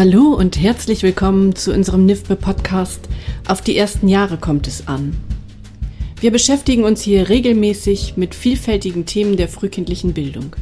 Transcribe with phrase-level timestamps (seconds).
[0.00, 3.06] Hallo und herzlich willkommen zu unserem NIFBE Podcast
[3.46, 5.14] Auf die ersten Jahre kommt es an.
[6.22, 10.56] Wir beschäftigen uns hier regelmäßig mit vielfältigen Themen der frühkindlichen Bildung.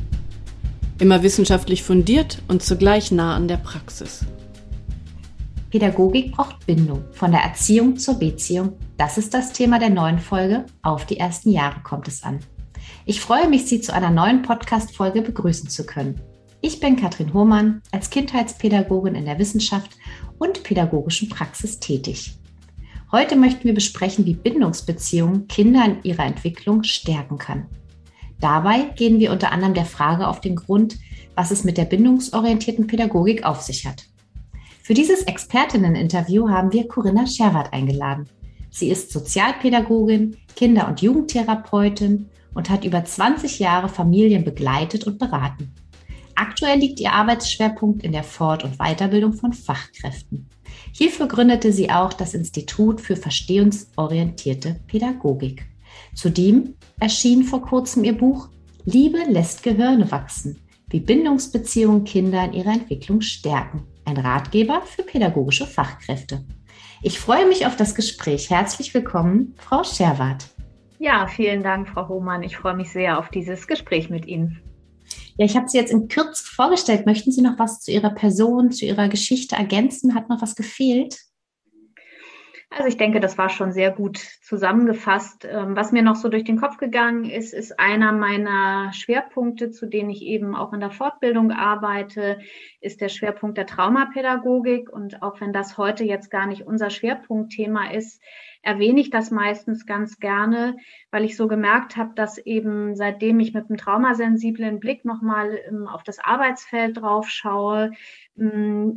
[0.98, 4.24] Immer wissenschaftlich fundiert und zugleich nah an der Praxis.
[5.70, 8.72] Pädagogik braucht Bindung, von der Erziehung zur Beziehung.
[8.96, 10.66] Das ist das Thema der neuen Folge.
[10.82, 12.40] Auf die ersten Jahre kommt es an.
[13.04, 16.20] Ich freue mich, Sie zu einer neuen Podcast-Folge begrüßen zu können.
[16.60, 19.92] Ich bin Katrin Hohmann, als Kindheitspädagogin in der Wissenschaft
[20.38, 22.36] und pädagogischen Praxis tätig.
[23.12, 27.68] Heute möchten wir besprechen, wie Bindungsbeziehungen Kinder in ihrer Entwicklung stärken kann.
[28.40, 30.98] Dabei gehen wir unter anderem der Frage auf den Grund,
[31.36, 34.06] was es mit der bindungsorientierten Pädagogik auf sich hat.
[34.82, 38.28] Für dieses Expertinnen-Interview haben wir Corinna Scherwart eingeladen.
[38.68, 45.72] Sie ist Sozialpädagogin, Kinder- und Jugendtherapeutin und hat über 20 Jahre Familien begleitet und beraten.
[46.40, 50.48] Aktuell liegt ihr Arbeitsschwerpunkt in der Fort- und Weiterbildung von Fachkräften.
[50.92, 55.66] Hierfür gründete sie auch das Institut für verstehungsorientierte Pädagogik.
[56.14, 58.50] Zudem erschien vor kurzem ihr Buch
[58.84, 63.82] Liebe lässt Gehirne wachsen, wie Bindungsbeziehungen Kinder in ihrer Entwicklung stärken.
[64.04, 66.44] Ein Ratgeber für pädagogische Fachkräfte.
[67.02, 68.48] Ich freue mich auf das Gespräch.
[68.48, 70.46] Herzlich willkommen, Frau Scherwart.
[71.00, 72.44] Ja, vielen Dank, Frau Hohmann.
[72.44, 74.62] Ich freue mich sehr auf dieses Gespräch mit Ihnen.
[75.38, 77.06] Ja, ich habe Sie jetzt in Kürze vorgestellt.
[77.06, 80.16] Möchten Sie noch was zu Ihrer Person, zu Ihrer Geschichte ergänzen?
[80.16, 81.16] Hat noch was gefehlt?
[82.70, 85.46] Also ich denke, das war schon sehr gut zusammengefasst.
[85.48, 89.86] Ähm, was mir noch so durch den Kopf gegangen ist, ist einer meiner Schwerpunkte, zu
[89.86, 92.40] denen ich eben auch in der Fortbildung arbeite,
[92.80, 94.90] ist der Schwerpunkt der Traumapädagogik.
[94.90, 98.20] Und auch wenn das heute jetzt gar nicht unser Schwerpunktthema ist,
[98.62, 100.76] erwähne ich das meistens ganz gerne,
[101.10, 105.86] weil ich so gemerkt habe, dass eben seitdem ich mit einem traumasensiblen Blick nochmal ähm,
[105.86, 107.92] auf das Arbeitsfeld drauf schaue,
[108.36, 108.92] mm,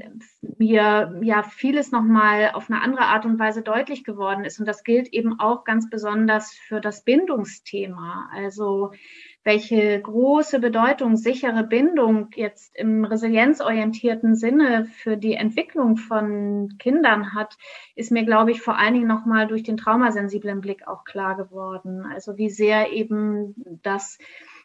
[0.58, 4.60] mir ja vieles nochmal auf eine andere Art und Weise deutlich geworden ist.
[4.60, 8.30] Und das gilt eben auch ganz besonders für das Bindungsthema.
[8.34, 8.92] Also
[9.44, 17.57] welche große Bedeutung sichere Bindung jetzt im resilienzorientierten Sinne für die Entwicklung von Kindern hat,
[17.96, 22.06] ist mir, glaube ich, vor allen Dingen nochmal durch den traumasensiblen Blick auch klar geworden.
[22.06, 24.19] Also wie sehr eben das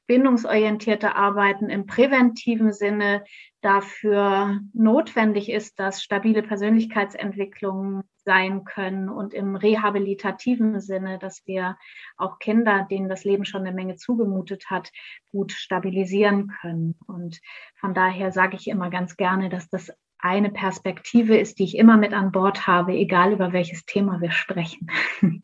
[0.06, 3.24] bindungsorientierte Arbeiten im präventiven Sinne
[3.60, 11.76] dafür notwendig ist, dass stabile Persönlichkeitsentwicklungen sein können und im rehabilitativen Sinne, dass wir
[12.16, 14.92] auch Kinder, denen das Leben schon eine Menge zugemutet hat,
[15.30, 16.96] gut stabilisieren können.
[17.06, 17.40] Und
[17.76, 21.96] von daher sage ich immer ganz gerne, dass das eine Perspektive ist, die ich immer
[21.96, 24.88] mit an Bord habe, egal über welches Thema wir sprechen.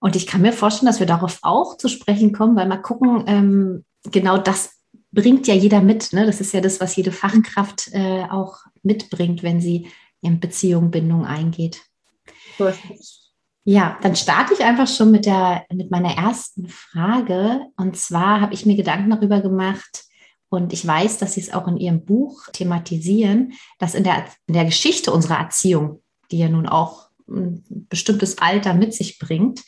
[0.00, 3.24] Und ich kann mir vorstellen, dass wir darauf auch zu sprechen kommen, weil mal gucken,
[3.26, 4.74] ähm, genau das
[5.12, 6.12] bringt ja jeder mit.
[6.12, 6.26] Ne?
[6.26, 9.88] Das ist ja das, was jede Fachkraft äh, auch mitbringt, wenn sie
[10.20, 11.82] in Beziehung, Bindung eingeht.
[12.58, 12.72] So
[13.66, 17.62] ja, dann starte ich einfach schon mit, der, mit meiner ersten Frage.
[17.78, 20.04] Und zwar habe ich mir Gedanken darüber gemacht,
[20.54, 24.54] und ich weiß, dass Sie es auch in Ihrem Buch thematisieren, dass in der, in
[24.54, 26.00] der Geschichte unserer Erziehung,
[26.30, 29.62] die ja nun auch ein bestimmtes Alter mit sich bringt,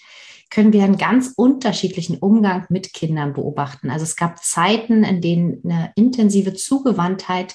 [0.50, 3.90] können wir einen ganz unterschiedlichen Umgang mit Kindern beobachten.
[3.90, 7.54] Also es gab Zeiten, in denen eine intensive Zugewandtheit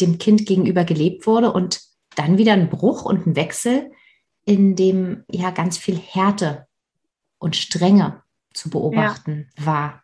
[0.00, 1.80] dem Kind gegenüber gelebt wurde und
[2.16, 3.90] dann wieder ein Bruch und ein Wechsel,
[4.44, 6.66] in dem ja ganz viel Härte
[7.38, 8.22] und Strenge
[8.54, 9.66] zu beobachten ja.
[9.66, 10.02] war.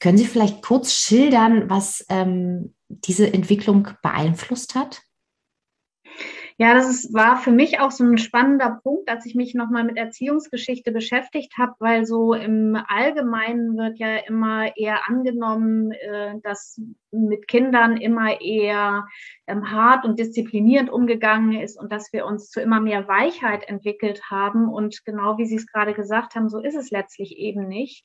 [0.00, 5.02] Können Sie vielleicht kurz schildern, was ähm, diese Entwicklung beeinflusst hat?
[6.60, 9.84] Ja, das ist, war für mich auch so ein spannender Punkt, als ich mich nochmal
[9.84, 16.80] mit Erziehungsgeschichte beschäftigt habe, weil so im Allgemeinen wird ja immer eher angenommen, äh, dass
[17.12, 19.06] mit Kindern immer eher
[19.46, 24.22] ähm, hart und disziplinierend umgegangen ist und dass wir uns zu immer mehr Weichheit entwickelt
[24.28, 24.68] haben.
[24.68, 28.04] Und genau wie Sie es gerade gesagt haben, so ist es letztlich eben nicht.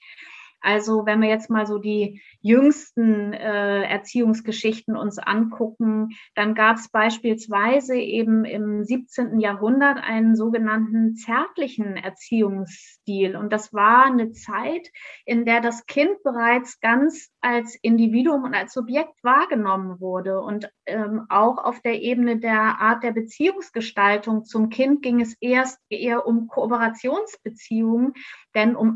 [0.64, 6.90] Also wenn wir jetzt mal so die jüngsten äh, Erziehungsgeschichten uns angucken, dann gab es
[6.90, 9.42] beispielsweise eben im 17.
[9.42, 13.36] Jahrhundert einen sogenannten zärtlichen Erziehungsstil.
[13.36, 14.90] Und das war eine Zeit,
[15.26, 20.40] in der das Kind bereits ganz als Individuum und als Subjekt wahrgenommen wurde.
[20.40, 25.78] Und ähm, auch auf der Ebene der Art der Beziehungsgestaltung zum Kind ging es erst
[25.90, 28.14] eher um Kooperationsbeziehungen,
[28.56, 28.94] denn um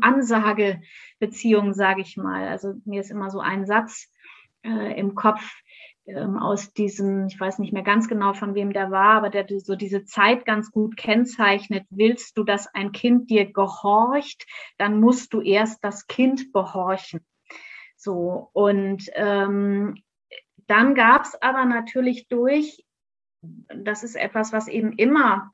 [1.20, 2.48] Ansagebeziehungen, sage ich mal.
[2.48, 4.08] Also mir ist immer so ein Satz
[4.62, 5.42] äh, im Kopf
[6.06, 9.46] ähm, aus diesem, ich weiß nicht mehr ganz genau, von wem der war, aber der
[9.60, 11.84] so diese Zeit ganz gut kennzeichnet.
[11.90, 14.46] Willst du, dass ein Kind dir gehorcht,
[14.78, 17.20] dann musst du erst das Kind behorchen.
[17.96, 19.96] So, und ähm,
[20.66, 22.84] dann gab es aber natürlich durch
[23.68, 25.52] das ist etwas, was eben immer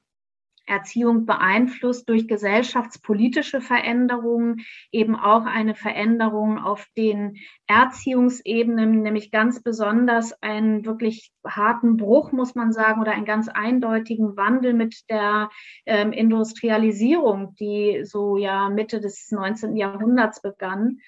[0.67, 10.43] Erziehung beeinflusst durch gesellschaftspolitische Veränderungen, eben auch eine Veränderung auf den Erziehungsebenen, nämlich ganz besonders
[10.43, 15.51] einen wirklich harten Bruch, muss man sagen, oder einen ganz eindeutigen Wandel mit der
[15.87, 19.77] ähm, Industrialisierung, die so ja Mitte des 19.
[19.77, 20.99] Jahrhunderts begann.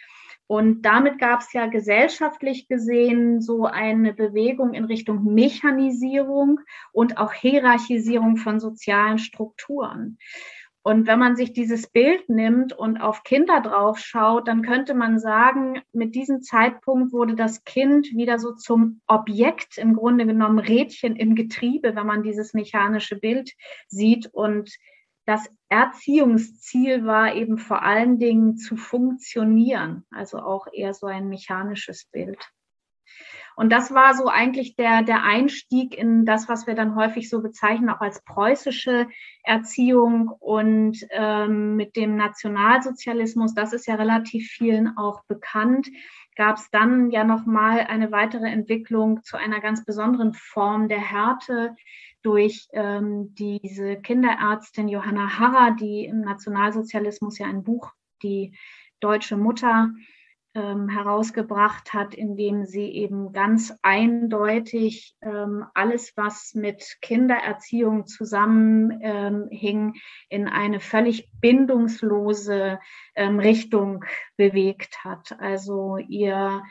[0.49, 6.61] Und damit gab es ja gesellschaftlich gesehen so eine Bewegung in Richtung Mechanisierung
[6.93, 10.19] und auch Hierarchisierung von sozialen Strukturen.
[10.87, 15.19] Und wenn man sich dieses Bild nimmt und auf Kinder drauf schaut, dann könnte man
[15.19, 21.17] sagen, mit diesem Zeitpunkt wurde das Kind wieder so zum Objekt, im Grunde genommen Rädchen
[21.17, 23.51] im Getriebe, wenn man dieses mechanische Bild
[23.89, 24.29] sieht.
[24.33, 24.71] Und
[25.27, 32.07] das Erziehungsziel war eben vor allen Dingen zu funktionieren, also auch eher so ein mechanisches
[32.13, 32.39] Bild.
[33.57, 37.41] Und das war so eigentlich der, der Einstieg in das, was wir dann häufig so
[37.41, 39.09] bezeichnen, auch als preußische
[39.43, 45.89] Erziehung und ähm, mit dem Nationalsozialismus, das ist ja relativ vielen auch bekannt,
[46.37, 51.75] gab es dann ja nochmal eine weitere Entwicklung zu einer ganz besonderen Form der Härte,
[52.27, 58.59] durch ähm, diese Kinderärztin Johanna Harrer, die im Nationalsozialismus ja ein Buch, die
[58.99, 59.93] deutsche Mutter,
[60.57, 69.01] ähm, herausgebracht hat, in dem sie eben ganz eindeutig ähm, alles, was mit Kindererziehung zusammenhing,
[69.03, 69.95] ähm,
[70.29, 72.81] in eine völlig bindungslose
[73.15, 74.05] ähm, Richtung
[74.37, 75.39] bewegt hat.
[75.39, 76.63] Also ihr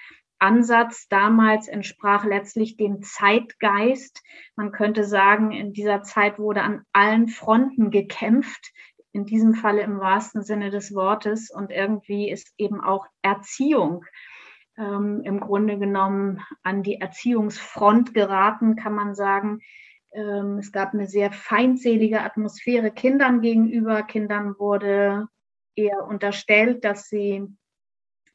[0.46, 4.22] Ansatz damals entsprach letztlich dem Zeitgeist.
[4.56, 8.72] Man könnte sagen, in dieser Zeit wurde an allen Fronten gekämpft,
[9.12, 11.50] in diesem Falle im wahrsten Sinne des Wortes.
[11.50, 14.06] Und irgendwie ist eben auch Erziehung
[14.78, 19.62] ähm, im Grunde genommen an die Erziehungsfront geraten, kann man sagen.
[20.14, 24.04] Ähm, es gab eine sehr feindselige Atmosphäre Kindern gegenüber.
[24.04, 25.28] Kindern wurde
[25.76, 27.48] eher unterstellt, dass sie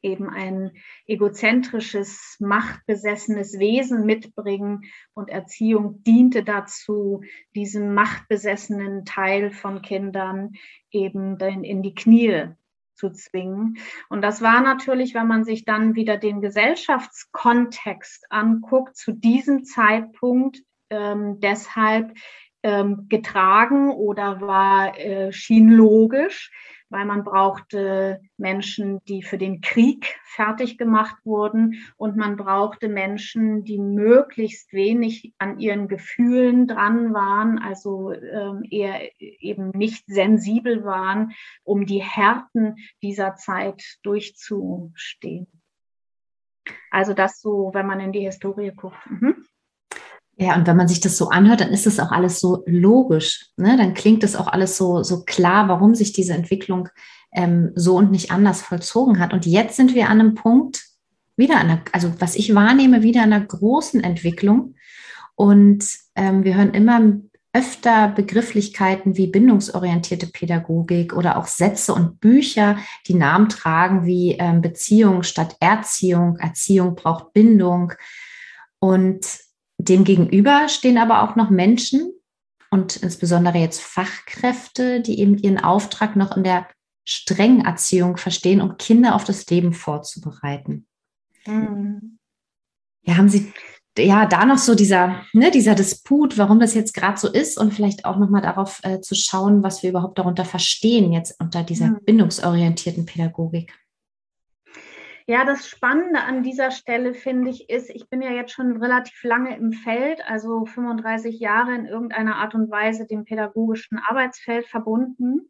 [0.01, 0.71] eben ein
[1.05, 4.81] egozentrisches, machtbesessenes Wesen mitbringen
[5.13, 7.23] und Erziehung diente dazu,
[7.55, 10.53] diesen machtbesessenen Teil von Kindern
[10.91, 12.47] eben in die Knie
[12.95, 13.77] zu zwingen.
[14.09, 20.59] Und das war natürlich, wenn man sich dann wieder den Gesellschaftskontext anguckt, zu diesem Zeitpunkt
[20.89, 22.13] ähm, deshalb
[22.63, 26.51] ähm, getragen oder war, äh, schien logisch,
[26.91, 33.63] weil man brauchte Menschen, die für den Krieg fertig gemacht wurden und man brauchte Menschen,
[33.63, 41.31] die möglichst wenig an ihren Gefühlen dran waren, also ähm, eher eben nicht sensibel waren,
[41.63, 45.47] um die Härten dieser Zeit durchzustehen.
[46.91, 48.97] Also das so, wenn man in die Historie guckt.
[49.09, 49.40] Mhm.
[50.41, 53.51] Ja, und wenn man sich das so anhört, dann ist das auch alles so logisch.
[53.57, 53.77] Ne?
[53.77, 56.89] Dann klingt das auch alles so, so klar, warum sich diese Entwicklung
[57.31, 59.33] ähm, so und nicht anders vollzogen hat.
[59.33, 60.83] Und jetzt sind wir an einem Punkt,
[61.37, 64.73] wieder an einer, also was ich wahrnehme, wieder an einer großen Entwicklung.
[65.35, 67.19] Und ähm, wir hören immer
[67.53, 74.63] öfter Begrifflichkeiten wie bindungsorientierte Pädagogik oder auch Sätze und Bücher, die Namen tragen wie ähm,
[74.63, 77.93] Beziehung statt Erziehung, Erziehung braucht Bindung.
[78.79, 79.27] Und
[79.83, 82.13] Demgegenüber stehen aber auch noch Menschen
[82.69, 86.67] und insbesondere jetzt Fachkräfte, die eben ihren Auftrag noch in der
[87.03, 90.85] strengen Erziehung verstehen, um Kinder auf das Leben vorzubereiten.
[91.45, 92.19] Mhm.
[93.03, 93.51] Ja, haben Sie
[93.97, 97.73] ja da noch so dieser, ne, dieser Disput, warum das jetzt gerade so ist und
[97.73, 101.87] vielleicht auch nochmal darauf äh, zu schauen, was wir überhaupt darunter verstehen, jetzt unter dieser
[101.87, 101.99] mhm.
[102.05, 103.73] bindungsorientierten Pädagogik.
[105.27, 109.23] Ja, das Spannende an dieser Stelle finde ich ist, ich bin ja jetzt schon relativ
[109.23, 115.49] lange im Feld, also 35 Jahre in irgendeiner Art und Weise dem pädagogischen Arbeitsfeld verbunden.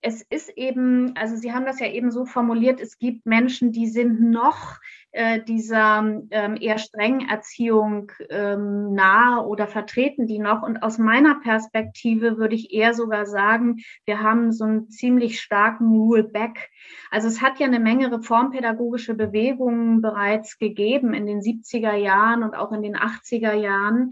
[0.00, 3.88] Es ist eben, also Sie haben das ja eben so formuliert, es gibt Menschen, die
[3.88, 4.78] sind noch
[5.12, 10.62] äh, dieser ähm, eher strengen Erziehung ähm, nahe oder vertreten die noch.
[10.62, 15.88] Und aus meiner Perspektive würde ich eher sogar sagen, wir haben so einen ziemlich starken
[15.88, 16.70] Rule-Back.
[17.10, 22.54] Also es hat ja eine Menge reformpädagogische Bewegungen bereits gegeben in den 70er Jahren und
[22.54, 24.10] auch in den 80er Jahren.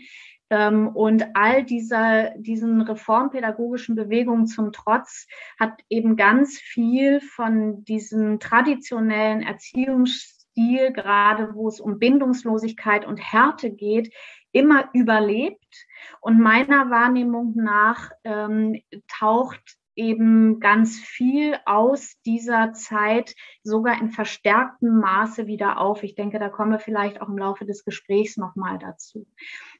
[0.48, 5.26] Ähm, und all dieser, diesen reformpädagogischen Bewegungen zum Trotz
[5.58, 13.18] hat eben ganz viel von diesem traditionellen Erziehungs Stil, gerade wo es um Bindungslosigkeit und
[13.18, 14.10] Härte geht,
[14.52, 15.86] immer überlebt.
[16.22, 25.00] Und meiner Wahrnehmung nach ähm, taucht eben ganz viel aus dieser Zeit sogar in verstärktem
[25.00, 26.02] Maße wieder auf.
[26.02, 29.26] Ich denke, da kommen wir vielleicht auch im Laufe des Gesprächs nochmal dazu.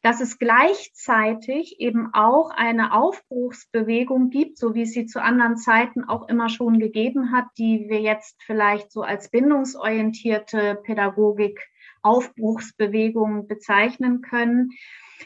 [0.02, 6.04] Dass es gleichzeitig eben auch eine Aufbruchsbewegung gibt, so wie es sie zu anderen Zeiten
[6.04, 11.60] auch immer schon gegeben hat, die wir jetzt vielleicht so als bindungsorientierte Pädagogik
[12.02, 14.70] Aufbruchsbewegung bezeichnen können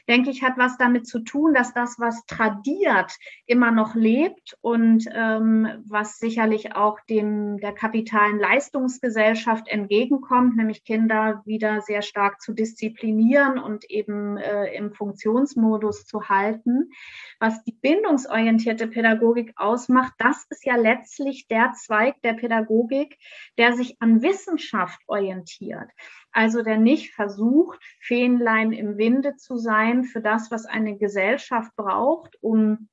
[0.09, 3.17] denke ich, hat was damit zu tun, dass das, was tradiert,
[3.47, 11.43] immer noch lebt und ähm, was sicherlich auch dem der kapitalen Leistungsgesellschaft entgegenkommt, nämlich Kinder
[11.45, 16.91] wieder sehr stark zu disziplinieren und eben äh, im Funktionsmodus zu halten.
[17.39, 23.19] Was die bindungsorientierte Pädagogik ausmacht, das ist ja letztlich der Zweig der Pädagogik,
[23.59, 25.91] der sich an Wissenschaft orientiert.
[26.33, 32.37] Also der nicht versucht, Fähnlein im Winde zu sein für das, was eine Gesellschaft braucht,
[32.41, 32.89] um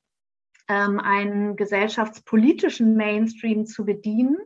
[0.68, 4.38] ähm, einen gesellschaftspolitischen Mainstream zu bedienen,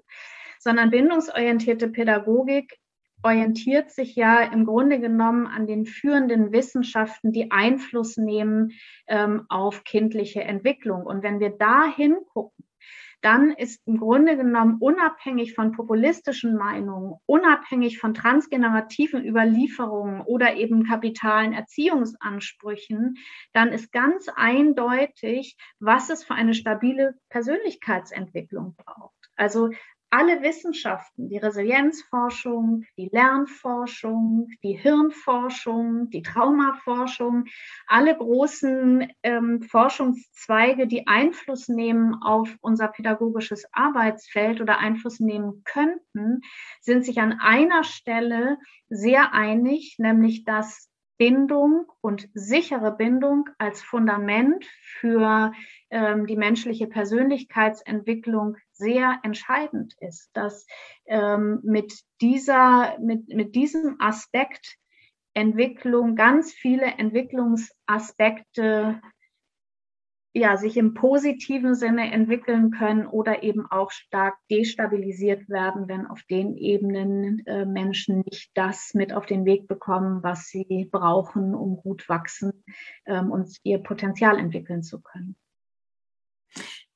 [0.59, 2.77] sondern bindungsorientierte Pädagogik
[3.23, 8.71] orientiert sich ja im Grunde genommen an den führenden Wissenschaften, die Einfluss nehmen
[9.07, 11.03] ähm, auf kindliche Entwicklung.
[11.05, 12.60] Und wenn wir da hingucken,
[13.21, 20.83] dann ist im Grunde genommen unabhängig von populistischen Meinungen, unabhängig von transgenerativen Überlieferungen oder eben
[20.85, 23.17] kapitalen Erziehungsansprüchen,
[23.53, 29.29] dann ist ganz eindeutig, was es für eine stabile Persönlichkeitsentwicklung braucht.
[29.35, 29.69] Also
[30.11, 37.45] alle Wissenschaften, die Resilienzforschung, die Lernforschung, die Hirnforschung, die Traumaforschung,
[37.87, 46.41] alle großen ähm, Forschungszweige, die Einfluss nehmen auf unser pädagogisches Arbeitsfeld oder Einfluss nehmen könnten,
[46.81, 48.57] sind sich an einer Stelle
[48.89, 50.90] sehr einig, nämlich dass
[51.21, 55.53] Bindung und sichere Bindung als Fundament für
[55.91, 60.65] ähm, die menschliche Persönlichkeitsentwicklung sehr entscheidend ist, dass
[61.05, 64.79] ähm, mit, dieser, mit, mit diesem Aspekt
[65.35, 68.99] Entwicklung ganz viele Entwicklungsaspekte
[70.33, 76.23] ja, sich im positiven Sinne entwickeln können oder eben auch stark destabilisiert werden, wenn auf
[76.23, 81.75] den Ebenen äh, Menschen nicht das mit auf den Weg bekommen, was sie brauchen, um
[81.75, 82.63] gut wachsen
[83.05, 85.35] ähm, und ihr Potenzial entwickeln zu können.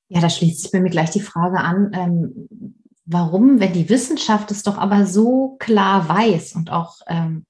[0.07, 2.75] Ja, da schließt sich bei mir gleich die Frage an, ähm,
[3.05, 7.45] warum, wenn die Wissenschaft es doch aber so klar weiß und auch ähm,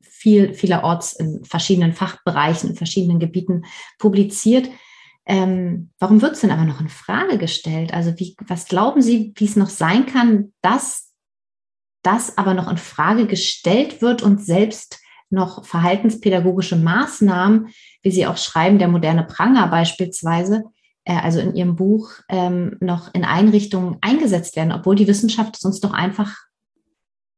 [0.00, 3.64] viel, vielerorts in verschiedenen Fachbereichen, in verschiedenen Gebieten
[3.98, 4.70] publiziert,
[5.26, 7.94] ähm, warum wird es denn aber noch in Frage gestellt?
[7.94, 11.12] Also wie, was glauben Sie, wie es noch sein kann, dass
[12.02, 15.00] das aber noch in Frage gestellt wird und selbst
[15.30, 17.68] noch verhaltenspädagogische Maßnahmen,
[18.02, 20.64] wie Sie auch schreiben, der moderne Pranger beispielsweise,
[21.04, 25.64] äh, also in Ihrem Buch, ähm, noch in Einrichtungen eingesetzt werden, obwohl die Wissenschaft es
[25.64, 26.36] uns doch einfach,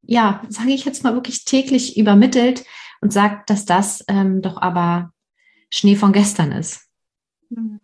[0.03, 2.65] ja, sage ich jetzt mal wirklich täglich übermittelt
[3.01, 5.13] und sagt, dass das ähm, doch aber
[5.71, 6.86] Schnee von gestern ist.
[7.51, 7.81] Mhm.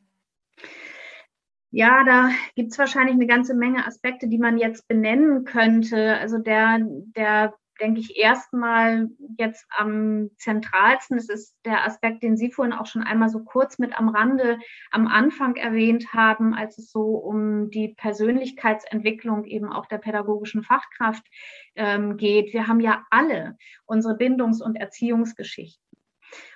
[1.74, 6.18] Ja, da gibt es wahrscheinlich eine ganze Menge Aspekte, die man jetzt benennen könnte.
[6.18, 6.80] Also der,
[7.16, 11.16] der denke ich, erstmal jetzt am zentralsten.
[11.16, 14.58] Das ist der Aspekt, den Sie vorhin auch schon einmal so kurz mit am Rande
[14.90, 21.26] am Anfang erwähnt haben, als es so um die Persönlichkeitsentwicklung eben auch der pädagogischen Fachkraft
[21.74, 22.52] ähm, geht.
[22.52, 25.81] Wir haben ja alle unsere Bindungs- und Erziehungsgeschichten.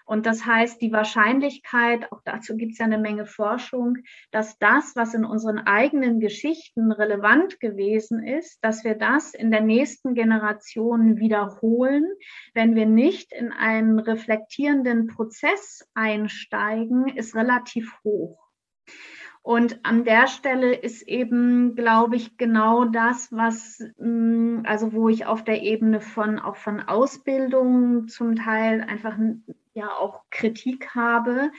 [0.07, 3.97] Und das heißt, die Wahrscheinlichkeit, auch dazu gibt es ja eine Menge Forschung,
[4.31, 9.63] dass das, was in unseren eigenen Geschichten relevant gewesen ist, dass wir das in der
[9.63, 12.07] nächsten Generation wiederholen,
[12.55, 18.39] wenn wir nicht in einen reflektierenden Prozess einsteigen, ist relativ hoch.
[19.47, 25.27] Und an der Stelle ist eben, glaube ich, genau das, was, mm, also wo ich
[25.27, 29.17] auf der Ebene von, auch von Ausbildung zum Teil einfach
[29.73, 31.53] ja auch Kritik habe,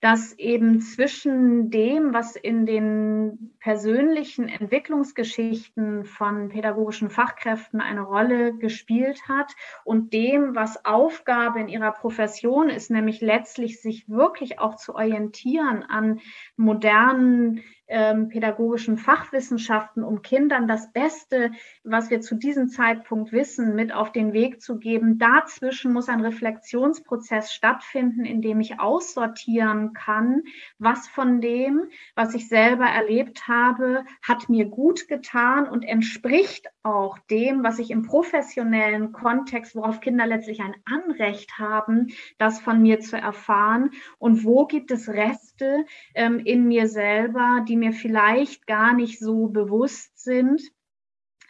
[0.00, 9.28] dass eben zwischen dem, was in den persönlichen Entwicklungsgeschichten von pädagogischen Fachkräften eine Rolle gespielt
[9.28, 9.54] hat
[9.84, 15.82] und dem, was Aufgabe in ihrer Profession ist, nämlich letztlich sich wirklich auch zu orientieren
[15.82, 16.20] an
[16.56, 21.50] modernen ähm, pädagogischen Fachwissenschaften, um Kindern das Beste,
[21.84, 25.18] was wir zu diesem Zeitpunkt wissen, mit auf den Weg zu geben.
[25.18, 30.44] Dazwischen muss ein Reflexionsprozess stattfinden, in dem ich aussortieren kann,
[30.78, 37.18] was von dem, was ich selber erlebt habe, hat mir gut getan und entspricht auch
[37.30, 43.00] dem, was ich im professionellen Kontext, worauf Kinder letztlich ein Anrecht haben, das von mir
[43.00, 48.94] zu erfahren und wo gibt es Reste ähm, in mir selber, die mir vielleicht gar
[48.94, 50.62] nicht so bewusst sind.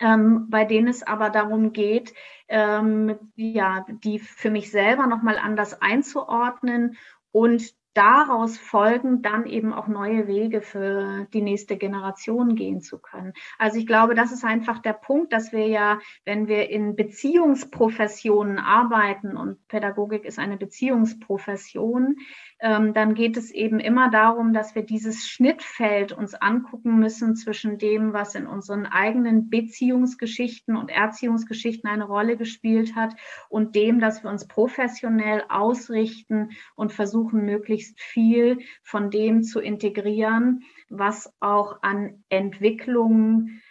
[0.01, 2.15] Ähm, bei denen es aber darum geht,
[2.49, 6.97] ähm, ja, die für mich selber nochmal anders einzuordnen
[7.33, 13.33] und daraus folgen dann eben auch neue Wege für die nächste Generation gehen zu können.
[13.59, 18.59] Also ich glaube, das ist einfach der Punkt, dass wir ja, wenn wir in Beziehungsprofessionen
[18.59, 22.17] arbeiten und Pädagogik ist eine Beziehungsprofession,
[22.63, 28.13] dann geht es eben immer darum, dass wir dieses Schnittfeld uns angucken müssen zwischen dem,
[28.13, 33.15] was in unseren eigenen Beziehungsgeschichten und Erziehungsgeschichten eine Rolle gespielt hat
[33.49, 40.63] und dem, dass wir uns professionell ausrichten und versuchen, möglichst viel von dem zu integrieren,
[40.91, 43.63] was auch an Entwicklungen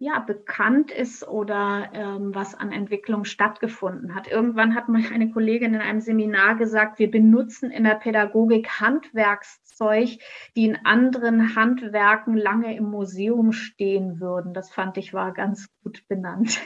[0.00, 4.28] ja, bekannt ist oder ähm, was an Entwicklung stattgefunden hat.
[4.28, 10.18] Irgendwann hat mal eine Kollegin in einem Seminar gesagt, wir benutzen in der Pädagogik Handwerkszeug,
[10.54, 14.54] die in anderen Handwerken lange im Museum stehen würden.
[14.54, 16.60] Das fand ich war ganz gut benannt.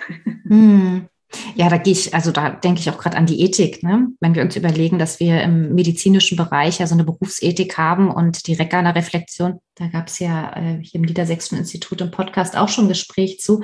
[0.48, 1.08] Hm.
[1.54, 4.08] Ja, da gehe ich, also da denke ich auch gerade an die Ethik, ne?
[4.20, 8.46] Wenn wir uns überlegen, dass wir im medizinischen Bereich ja so eine Berufsethik haben und
[8.46, 12.68] die Reckerner Reflexion, da gab es ja äh, hier im Niedersächsischen Institut im Podcast auch
[12.68, 13.62] schon Gespräch zu,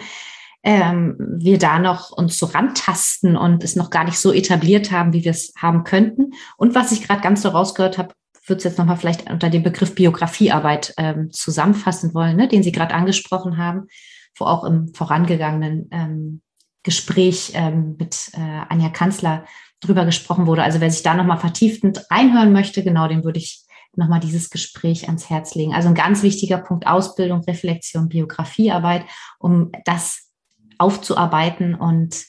[0.63, 5.13] ähm, wir da noch uns so rantasten und es noch gar nicht so etabliert haben,
[5.13, 6.33] wie wir es haben könnten.
[6.57, 8.15] Und was ich gerade ganz so rausgehört habe,
[8.47, 12.73] würde es jetzt nochmal vielleicht unter dem Begriff Biografiearbeit ähm, zusammenfassen wollen, ne, den Sie
[12.73, 13.89] gerade angesprochen haben,
[14.37, 16.41] wo auch im vorangegangenen ähm,
[16.89, 18.41] Gespräch ähm, mit äh,
[18.71, 19.45] Anja Kanzler
[19.81, 20.63] drüber gesprochen wurde.
[20.63, 25.07] Also wer sich da nochmal vertiefend reinhören möchte, genau, dem würde ich nochmal dieses Gespräch
[25.07, 25.75] ans Herz legen.
[25.75, 29.05] Also ein ganz wichtiger Punkt, Ausbildung, Reflexion, Biografiearbeit,
[29.39, 30.31] um das
[30.79, 32.25] aufzuarbeiten und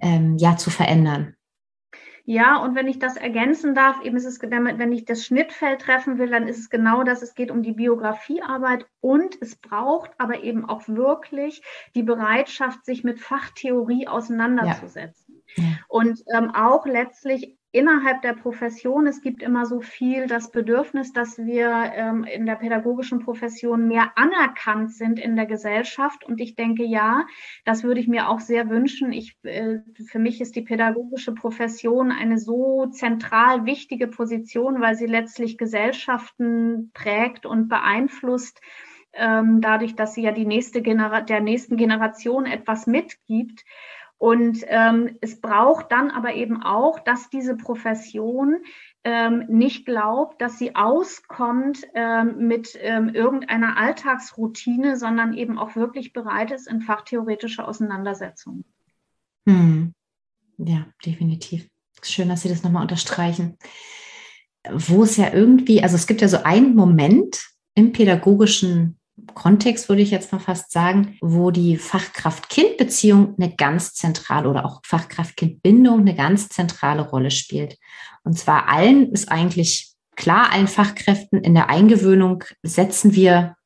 [0.00, 1.34] ähm, ja zu verändern.
[2.30, 6.18] Ja, und wenn ich das ergänzen darf, eben ist es, wenn ich das Schnittfeld treffen
[6.18, 10.44] will, dann ist es genau das, es geht um die Biografiearbeit und es braucht aber
[10.44, 11.62] eben auch wirklich
[11.94, 15.42] die Bereitschaft, sich mit Fachtheorie auseinanderzusetzen.
[15.56, 15.64] Ja.
[15.64, 15.70] Ja.
[15.88, 21.38] Und ähm, auch letztlich innerhalb der Profession, es gibt immer so viel das Bedürfnis, dass
[21.38, 26.24] wir ähm, in der pädagogischen Profession mehr anerkannt sind in der Gesellschaft.
[26.24, 27.24] Und ich denke, ja,
[27.64, 29.12] das würde ich mir auch sehr wünschen.
[29.12, 35.06] Ich, äh, für mich ist die pädagogische Profession eine so zentral wichtige Position, weil sie
[35.06, 38.60] letztlich Gesellschaften prägt und beeinflusst
[39.12, 43.64] ähm, dadurch, dass sie ja die nächste der nächsten Generation etwas mitgibt.
[44.18, 48.58] Und ähm, es braucht dann aber eben auch, dass diese Profession
[49.04, 56.12] ähm, nicht glaubt, dass sie auskommt ähm, mit ähm, irgendeiner Alltagsroutine, sondern eben auch wirklich
[56.12, 58.64] bereit ist in fachtheoretische Auseinandersetzungen.
[59.46, 59.94] Hm.
[60.58, 61.68] Ja, definitiv.
[62.02, 63.56] Schön, dass Sie das nochmal unterstreichen.
[64.68, 68.97] Wo es ja irgendwie, also es gibt ja so einen Moment im pädagogischen
[69.34, 74.80] Kontext, würde ich jetzt mal fast sagen, wo die Fachkraft-Kind-Beziehung eine ganz zentrale oder auch
[74.84, 77.76] Fachkraft-Kind-Bindung eine ganz zentrale Rolle spielt.
[78.24, 83.56] Und zwar allen ist eigentlich klar, allen Fachkräften in der Eingewöhnung setzen wir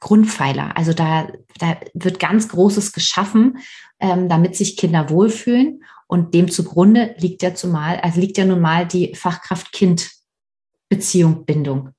[0.00, 0.76] Grundpfeiler.
[0.76, 1.28] Also da,
[1.58, 3.58] da wird ganz Großes geschaffen,
[3.98, 5.82] ähm, damit sich Kinder wohlfühlen.
[6.06, 11.90] Und dem zugrunde liegt ja zumal, also liegt ja nun mal die Fachkraft-Kind-Beziehung, Bindung.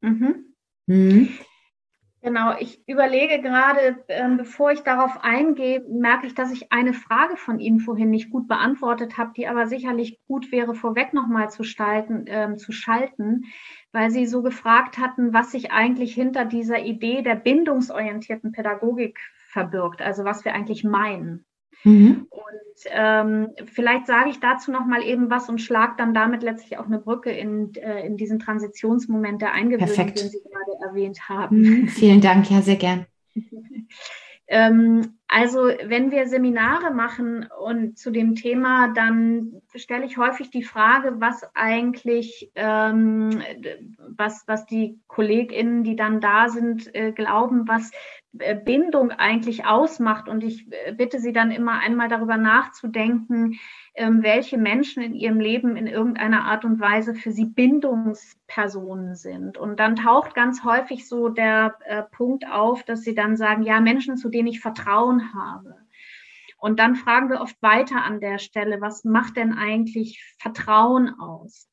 [0.00, 0.49] Mhm.
[0.90, 1.28] Mhm.
[2.20, 7.36] Genau, ich überlege gerade, ähm, bevor ich darauf eingehe, merke ich, dass ich eine Frage
[7.36, 11.62] von Ihnen vorhin nicht gut beantwortet habe, die aber sicherlich gut wäre, vorweg nochmal zu,
[11.62, 13.44] äh, zu schalten,
[13.92, 20.02] weil Sie so gefragt hatten, was sich eigentlich hinter dieser Idee der bindungsorientierten Pädagogik verbirgt,
[20.02, 21.46] also was wir eigentlich meinen.
[21.84, 22.26] Mhm.
[22.30, 26.78] Und ähm, vielleicht sage ich dazu noch mal eben was und schlage dann damit letztlich
[26.78, 30.20] auch eine Brücke in, äh, in diesen Transitionsmoment der Eingewöhnung, Perfekt.
[30.20, 31.60] den Sie gerade erwähnt haben.
[31.60, 31.88] Mhm.
[31.88, 33.06] Vielen Dank, ja, sehr gern.
[34.46, 40.64] ähm, also wenn wir Seminare machen und zu dem Thema, dann stelle ich häufig die
[40.64, 43.40] Frage, was eigentlich, ähm,
[44.08, 47.92] was, was die KollegInnen, die dann da sind, äh, glauben, was
[48.32, 50.28] Bindung eigentlich ausmacht.
[50.28, 53.58] Und ich äh, bitte Sie dann immer einmal darüber nachzudenken,
[53.94, 59.58] ähm, welche Menschen in ihrem Leben in irgendeiner Art und Weise für Sie Bindungspersonen sind.
[59.58, 63.80] Und dann taucht ganz häufig so der äh, Punkt auf, dass Sie dann sagen, ja,
[63.80, 65.76] Menschen, zu denen ich Vertrauen habe.
[66.56, 71.70] Und dann fragen wir oft weiter an der Stelle, was macht denn eigentlich Vertrauen aus?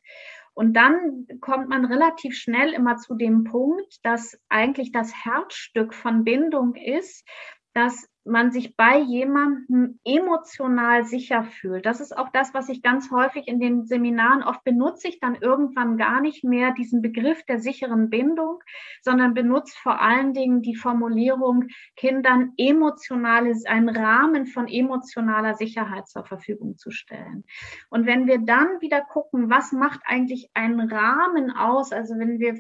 [0.58, 6.24] Und dann kommt man relativ schnell immer zu dem Punkt, dass eigentlich das Herzstück von
[6.24, 7.28] Bindung ist,
[7.76, 11.86] dass man sich bei jemandem emotional sicher fühlt.
[11.86, 15.36] Das ist auch das, was ich ganz häufig in den Seminaren oft benutze ich dann
[15.36, 18.60] irgendwann gar nicht mehr diesen Begriff der sicheren Bindung,
[19.02, 26.26] sondern benutze vor allen Dingen die Formulierung Kindern emotionale, einen Rahmen von emotionaler Sicherheit zur
[26.26, 27.44] Verfügung zu stellen.
[27.90, 32.58] Und wenn wir dann wieder gucken, was macht eigentlich einen Rahmen aus, also wenn wir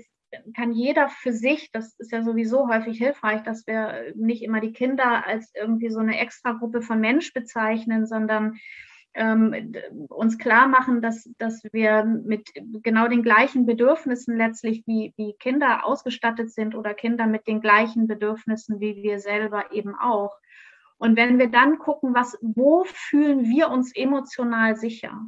[0.55, 4.73] kann jeder für sich, das ist ja sowieso häufig hilfreich, dass wir nicht immer die
[4.73, 8.57] Kinder als irgendwie so eine Extragruppe von Mensch bezeichnen, sondern
[9.13, 9.73] ähm,
[10.09, 12.51] uns klar machen, dass, dass wir mit
[12.83, 18.07] genau den gleichen Bedürfnissen letztlich wie, wie Kinder ausgestattet sind oder Kinder mit den gleichen
[18.07, 20.37] Bedürfnissen wie wir selber eben auch.
[20.99, 25.19] Und wenn wir dann gucken, was, wo fühlen wir uns emotional sicher?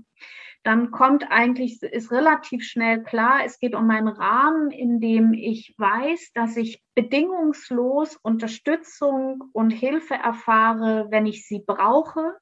[0.64, 5.74] Dann kommt eigentlich, ist relativ schnell klar, es geht um einen Rahmen, in dem ich
[5.78, 12.38] weiß, dass ich bedingungslos Unterstützung und Hilfe erfahre, wenn ich sie brauche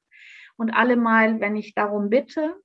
[0.56, 2.56] und allemal, wenn ich darum bitte.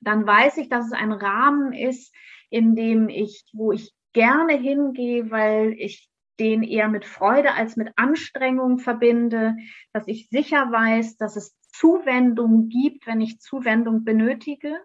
[0.00, 2.14] Dann weiß ich, dass es ein Rahmen ist,
[2.50, 6.08] in dem ich, wo ich gerne hingehe, weil ich
[6.40, 9.56] den eher mit Freude als mit Anstrengung verbinde,
[9.92, 14.76] dass ich sicher weiß, dass es Zuwendung gibt, wenn ich Zuwendung benötige.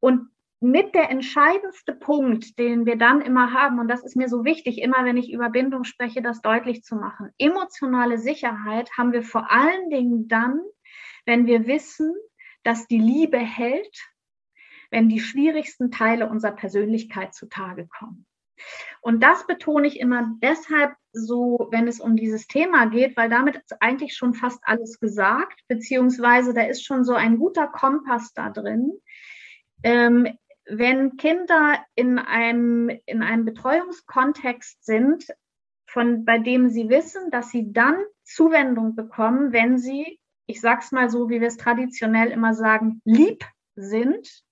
[0.00, 4.44] Und mit der entscheidendste Punkt, den wir dann immer haben, und das ist mir so
[4.44, 7.30] wichtig, immer wenn ich über Bindung spreche, das deutlich zu machen.
[7.38, 10.60] Emotionale Sicherheit haben wir vor allen Dingen dann,
[11.24, 12.14] wenn wir wissen,
[12.62, 13.96] dass die Liebe hält,
[14.90, 18.26] wenn die schwierigsten Teile unserer Persönlichkeit zutage kommen.
[19.00, 23.56] Und das betone ich immer deshalb so, wenn es um dieses Thema geht, weil damit
[23.56, 28.50] ist eigentlich schon fast alles gesagt, beziehungsweise da ist schon so ein guter Kompass da
[28.50, 28.92] drin.
[29.82, 30.28] Ähm,
[30.66, 35.26] wenn Kinder in einem, in einem Betreuungskontext sind,
[35.86, 41.10] von, bei dem sie wissen, dass sie dann Zuwendung bekommen, wenn sie, ich sag's mal
[41.10, 43.44] so, wie wir es traditionell immer sagen, lieb
[43.74, 44.44] sind,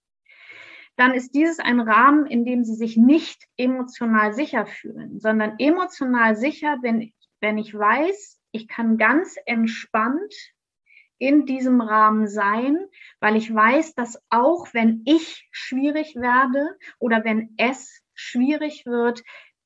[0.99, 6.35] dann ist dieses ein Rahmen, in dem sie sich nicht emotional sicher fühlen, sondern emotional
[6.35, 10.35] sicher, wenn, wenn ich weiß, ich kann ganz entspannt
[11.19, 12.85] in diesem Rahmen sein,
[13.21, 19.23] weil ich weiß, dass auch wenn ich schwierig werde oder wenn es schwierig wird,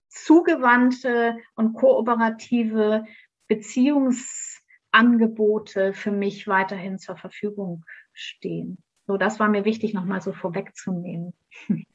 [0.08, 3.06] zugewandte und kooperative
[3.48, 8.82] Beziehungsangebote für mich weiterhin zur Verfügung stehen.
[9.06, 11.32] So, das war mir wichtig, nochmal so vorwegzunehmen.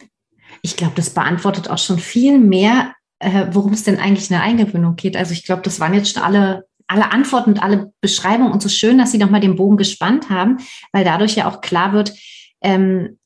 [0.61, 4.43] Ich glaube, das beantwortet auch schon viel mehr, äh, worum es denn eigentlich in der
[4.43, 5.17] Eingewöhnung geht.
[5.17, 8.69] Also ich glaube, das waren jetzt schon alle, alle Antworten und alle Beschreibungen und so
[8.69, 10.59] schön, dass Sie nochmal den Bogen gespannt haben,
[10.93, 12.13] weil dadurch ja auch klar wird,
[12.61, 13.19] ähm,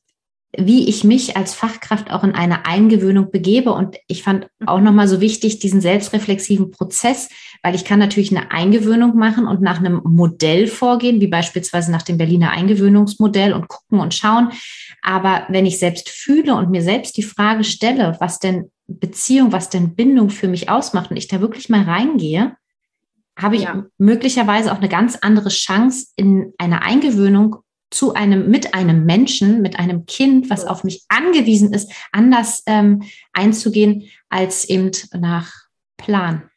[0.56, 3.72] wie ich mich als Fachkraft auch in eine Eingewöhnung begebe.
[3.72, 7.30] Und ich fand auch nochmal so wichtig, diesen selbstreflexiven Prozess,
[7.62, 12.02] weil ich kann natürlich eine Eingewöhnung machen und nach einem Modell vorgehen, wie beispielsweise nach
[12.02, 14.50] dem Berliner Eingewöhnungsmodell und gucken und schauen.
[15.00, 19.70] Aber wenn ich selbst fühle und mir selbst die Frage stelle, was denn Beziehung, was
[19.70, 22.56] denn Bindung für mich ausmacht und ich da wirklich mal reingehe,
[23.36, 23.84] habe ich ja.
[23.96, 27.56] möglicherweise auch eine ganz andere Chance in einer Eingewöhnung
[27.92, 33.02] zu einem, mit einem Menschen, mit einem Kind, was auf mich angewiesen ist, anders ähm,
[33.32, 35.52] einzugehen als eben nach
[35.96, 36.48] Plan.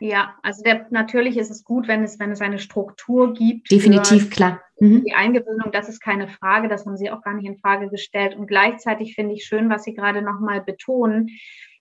[0.00, 3.70] Ja, also der, natürlich ist es gut, wenn es, wenn es eine Struktur gibt.
[3.70, 4.60] Definitiv, klar.
[4.78, 5.04] Mhm.
[5.04, 8.36] Die Eingewöhnung, das ist keine Frage, das haben Sie auch gar nicht in Frage gestellt.
[8.36, 11.30] Und gleichzeitig finde ich schön, was Sie gerade nochmal betonen,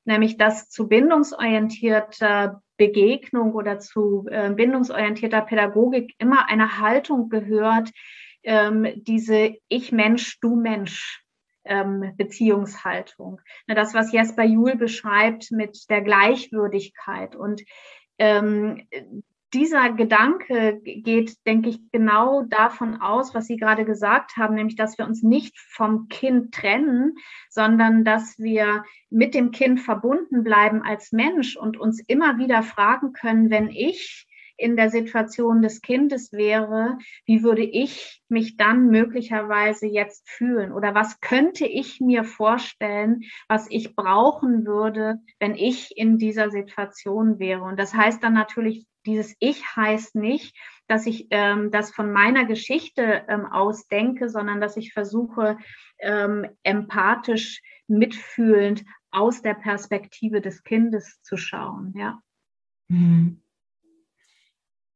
[0.05, 7.91] nämlich dass zu bindungsorientierter Begegnung oder zu äh, bindungsorientierter Pädagogik immer eine Haltung gehört,
[8.43, 11.23] ähm, diese Ich-Mensch, Du-Mensch
[11.65, 13.39] ähm, Beziehungshaltung.
[13.67, 17.35] Das, was Jesper Juhl beschreibt mit der Gleichwürdigkeit.
[17.35, 17.61] Und
[18.17, 18.87] ähm,
[19.53, 24.97] dieser Gedanke geht, denke ich, genau davon aus, was Sie gerade gesagt haben, nämlich, dass
[24.97, 27.15] wir uns nicht vom Kind trennen,
[27.49, 33.13] sondern dass wir mit dem Kind verbunden bleiben als Mensch und uns immer wieder fragen
[33.13, 39.87] können, wenn ich in der Situation des Kindes wäre, wie würde ich mich dann möglicherweise
[39.87, 40.71] jetzt fühlen?
[40.71, 47.39] Oder was könnte ich mir vorstellen, was ich brauchen würde, wenn ich in dieser Situation
[47.39, 47.63] wäre?
[47.63, 50.55] Und das heißt dann natürlich, dieses Ich heißt nicht,
[50.87, 55.57] dass ich ähm, das von meiner Geschichte ähm, aus denke, sondern dass ich versuche,
[55.99, 61.93] ähm, empathisch, mitfühlend aus der Perspektive des Kindes zu schauen.
[61.97, 62.21] Ja.
[62.87, 63.42] Mhm.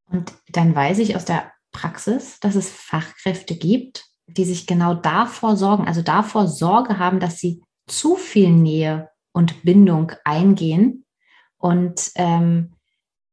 [0.10, 5.56] Und dann weiß ich aus der Praxis, dass es Fachkräfte gibt, die sich genau davor
[5.56, 11.06] sorgen, also davor Sorge haben, dass sie zu viel Nähe und Bindung eingehen.
[11.58, 12.74] Und ähm,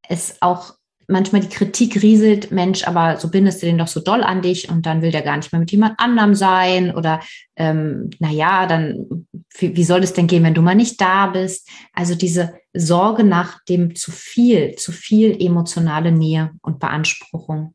[0.08, 0.74] es auch
[1.08, 4.68] manchmal die Kritik rieselt, Mensch, aber so bindest du den doch so doll an dich
[4.68, 7.20] und dann will der gar nicht mehr mit jemand anderem sein oder
[7.56, 11.68] ähm, naja, dann wie, wie soll es denn gehen, wenn du mal nicht da bist?
[11.92, 17.74] Also diese Sorge nach dem zu viel, zu viel emotionale Nähe und Beanspruchung.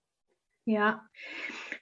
[0.66, 1.02] Ja,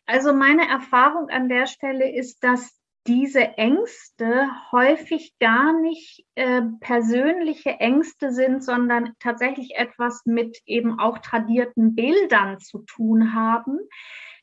[0.06, 2.77] also meine Erfahrung an der Stelle ist, dass
[3.08, 11.20] diese Ängste häufig gar nicht äh, persönliche Ängste sind, sondern tatsächlich etwas mit eben auch
[11.20, 13.80] tradierten Bildern zu tun haben.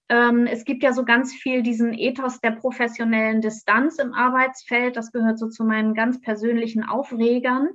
[0.09, 4.97] Ähm, es gibt ja so ganz viel diesen Ethos der professionellen Distanz im Arbeitsfeld.
[4.97, 7.69] Das gehört so zu meinen ganz persönlichen Aufregern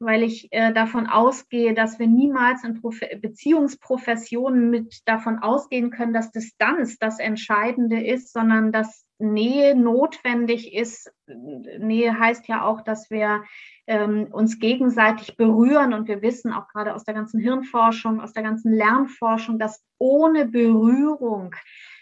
[0.00, 6.12] weil ich äh, davon ausgehe, dass wir niemals in Prof Beziehungsprofessionen mit davon ausgehen können,
[6.12, 11.12] dass Distanz das Entscheidende ist, sondern dass Nähe notwendig ist.
[11.26, 13.44] Nähe heißt ja auch, dass wir
[13.86, 18.42] ähm, uns gegenseitig berühren und wir wissen auch gerade aus der ganzen Hirnforschung, aus der
[18.42, 21.54] ganzen Lernforschung, dass ohne Berührung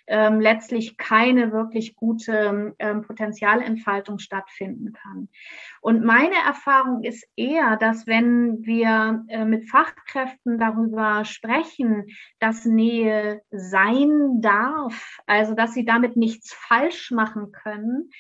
[0.07, 5.29] ähm, letztlich keine wirklich gute ähm, Potenzialentfaltung stattfinden kann.
[5.81, 12.07] Und meine Erfahrung ist eher, dass wenn wir äh, mit Fachkräften darüber sprechen,
[12.39, 18.11] dass Nähe sein darf, also dass sie damit nichts falsch machen können,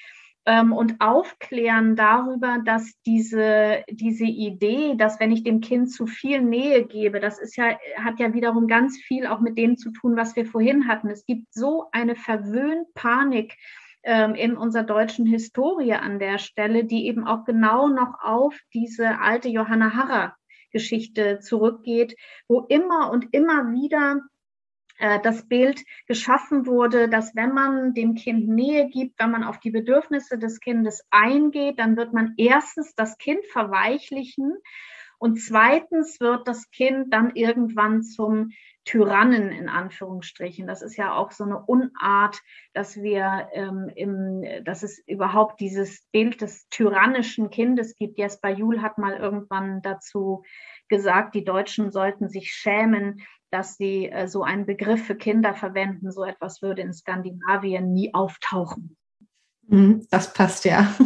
[0.47, 6.41] ähm, und aufklären darüber, dass diese, diese Idee, dass wenn ich dem Kind zu viel
[6.41, 10.17] Nähe gebe, das ist ja, hat ja wiederum ganz viel auch mit dem zu tun,
[10.17, 11.11] was wir vorhin hatten.
[11.11, 13.57] Es gibt so eine Verwöhnpanik
[14.05, 19.19] ähm, in unserer deutschen Historie an der Stelle, die eben auch genau noch auf diese
[19.19, 20.37] alte Johanna Harrer
[20.71, 22.17] Geschichte zurückgeht,
[22.49, 24.21] wo immer und immer wieder
[24.99, 29.71] das Bild geschaffen wurde, dass wenn man dem Kind Nähe gibt, wenn man auf die
[29.71, 34.55] Bedürfnisse des Kindes eingeht, dann wird man erstens das Kind verweichlichen
[35.19, 38.51] und zweitens wird das Kind dann irgendwann zum
[38.85, 40.67] Tyrannen in Anführungsstrichen.
[40.67, 42.41] Das ist ja auch so eine Unart,
[42.73, 48.19] dass wir ähm, im, dass es überhaupt dieses Bild des tyrannischen Kindes gibt.
[48.19, 50.45] Jesper Juhl hat mal irgendwann dazu
[50.89, 53.23] gesagt, die Deutschen sollten sich schämen,
[53.57, 56.13] dass sie äh, so einen Begriff für Kinder verwenden.
[56.13, 58.97] So etwas würde in Skandinavien nie auftauchen.
[59.67, 60.95] Mhm, das passt ja.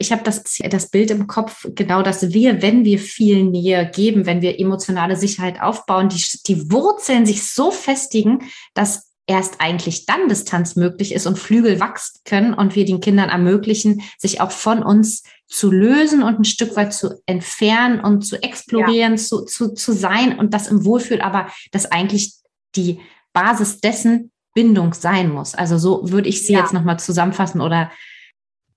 [0.00, 4.26] Ich habe das, das Bild im Kopf, genau, dass wir, wenn wir viel Nähe geben,
[4.26, 10.28] wenn wir emotionale Sicherheit aufbauen, die, die Wurzeln sich so festigen, dass erst eigentlich dann
[10.28, 14.84] Distanz möglich ist und Flügel wachsen können und wir den Kindern ermöglichen, sich auch von
[14.84, 19.16] uns zu lösen und ein Stück weit zu entfernen und zu explorieren, ja.
[19.16, 22.34] zu, zu, zu sein und das im Wohlfühl, aber dass eigentlich
[22.76, 23.00] die
[23.32, 25.54] Basis dessen Bindung sein muss.
[25.54, 26.60] Also so würde ich sie ja.
[26.60, 27.90] jetzt nochmal zusammenfassen oder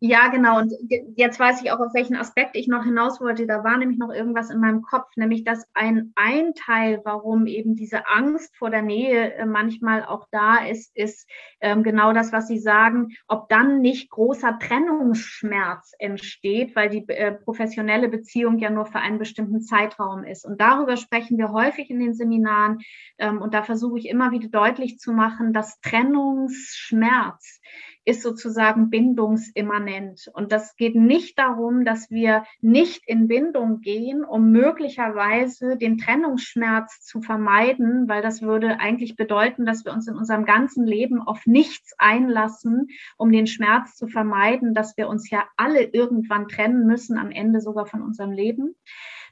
[0.03, 0.57] ja, genau.
[0.57, 0.73] Und
[1.15, 3.45] jetzt weiß ich auch, auf welchen Aspekt ich noch hinaus wollte.
[3.45, 7.75] Da war nämlich noch irgendwas in meinem Kopf, nämlich dass ein, ein Teil, warum eben
[7.75, 12.47] diese Angst vor der Nähe äh, manchmal auch da ist, ist ähm, genau das, was
[12.47, 18.87] Sie sagen, ob dann nicht großer Trennungsschmerz entsteht, weil die äh, professionelle Beziehung ja nur
[18.87, 20.47] für einen bestimmten Zeitraum ist.
[20.47, 22.79] Und darüber sprechen wir häufig in den Seminaren.
[23.19, 27.61] Ähm, und da versuche ich immer wieder deutlich zu machen, dass Trennungsschmerz
[28.03, 30.29] ist sozusagen bindungsimmanent.
[30.33, 37.01] Und das geht nicht darum, dass wir nicht in Bindung gehen, um möglicherweise den Trennungsschmerz
[37.01, 41.45] zu vermeiden, weil das würde eigentlich bedeuten, dass wir uns in unserem ganzen Leben auf
[41.45, 42.87] nichts einlassen,
[43.17, 47.61] um den Schmerz zu vermeiden, dass wir uns ja alle irgendwann trennen müssen, am Ende
[47.61, 48.75] sogar von unserem Leben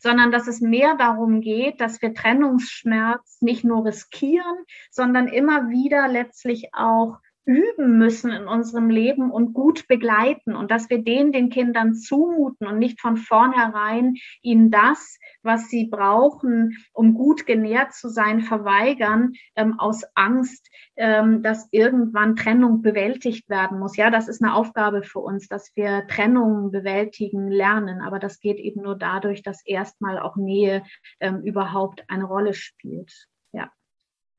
[0.02, 6.08] sondern dass es mehr darum geht, dass wir Trennungsschmerz nicht nur riskieren, sondern immer wieder
[6.08, 7.18] letztlich auch
[7.50, 12.68] üben müssen in unserem Leben und gut begleiten und dass wir denen den Kindern zumuten
[12.68, 19.34] und nicht von vornherein ihnen das, was sie brauchen, um gut genährt zu sein, verweigern
[19.56, 23.98] ähm, aus Angst, ähm, dass irgendwann Trennung bewältigt werden muss.
[23.98, 28.60] Ja, das ist eine Aufgabe für uns, dass wir Trennungen bewältigen lernen, aber das geht
[28.60, 30.84] eben nur dadurch, dass erstmal auch Nähe
[31.20, 33.28] ähm, überhaupt eine Rolle spielt.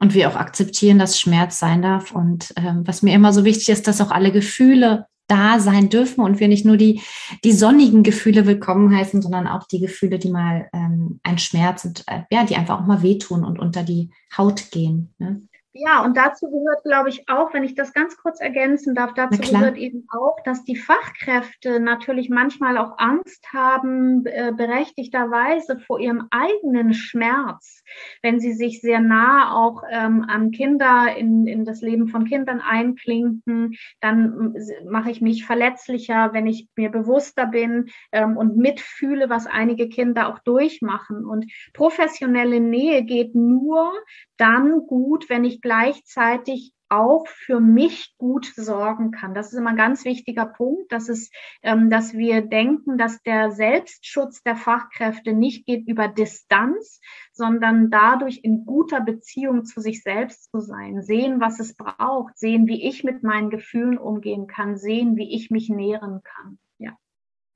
[0.01, 2.13] Und wir auch akzeptieren, dass Schmerz sein darf.
[2.13, 6.25] Und ähm, was mir immer so wichtig ist, dass auch alle Gefühle da sein dürfen
[6.25, 7.03] und wir nicht nur die,
[7.45, 12.03] die sonnigen Gefühle willkommen heißen, sondern auch die Gefühle, die mal ähm, ein Schmerz und
[12.09, 15.15] äh, ja, die einfach auch mal wehtun und unter die Haut gehen.
[15.19, 15.41] Ne?
[15.73, 19.41] Ja, und dazu gehört, glaube ich, auch, wenn ich das ganz kurz ergänzen darf, dazu
[19.41, 26.27] gehört eben auch, dass die Fachkräfte natürlich manchmal auch Angst haben, äh, berechtigterweise vor ihrem
[26.33, 27.85] eigenen Schmerz,
[28.21, 32.61] wenn sie sich sehr nah auch ähm, an Kinder, in, in das Leben von Kindern
[32.61, 34.57] einklinken, dann
[34.89, 40.31] mache ich mich verletzlicher, wenn ich mir bewusster bin ähm, und mitfühle, was einige Kinder
[40.31, 41.25] auch durchmachen.
[41.25, 43.93] Und professionelle Nähe geht nur
[44.37, 49.33] dann gut, wenn ich gleichzeitig auch für mich gut sorgen kann.
[49.33, 51.31] Das ist immer ein ganz wichtiger Punkt, dass es,
[51.63, 57.01] ähm, dass wir denken, dass der Selbstschutz der Fachkräfte nicht geht über Distanz,
[57.33, 62.67] sondern dadurch in guter Beziehung zu sich selbst zu sein, sehen, was es braucht, sehen,
[62.67, 66.59] wie ich mit meinen Gefühlen umgehen kann, sehen, wie ich mich nähren kann.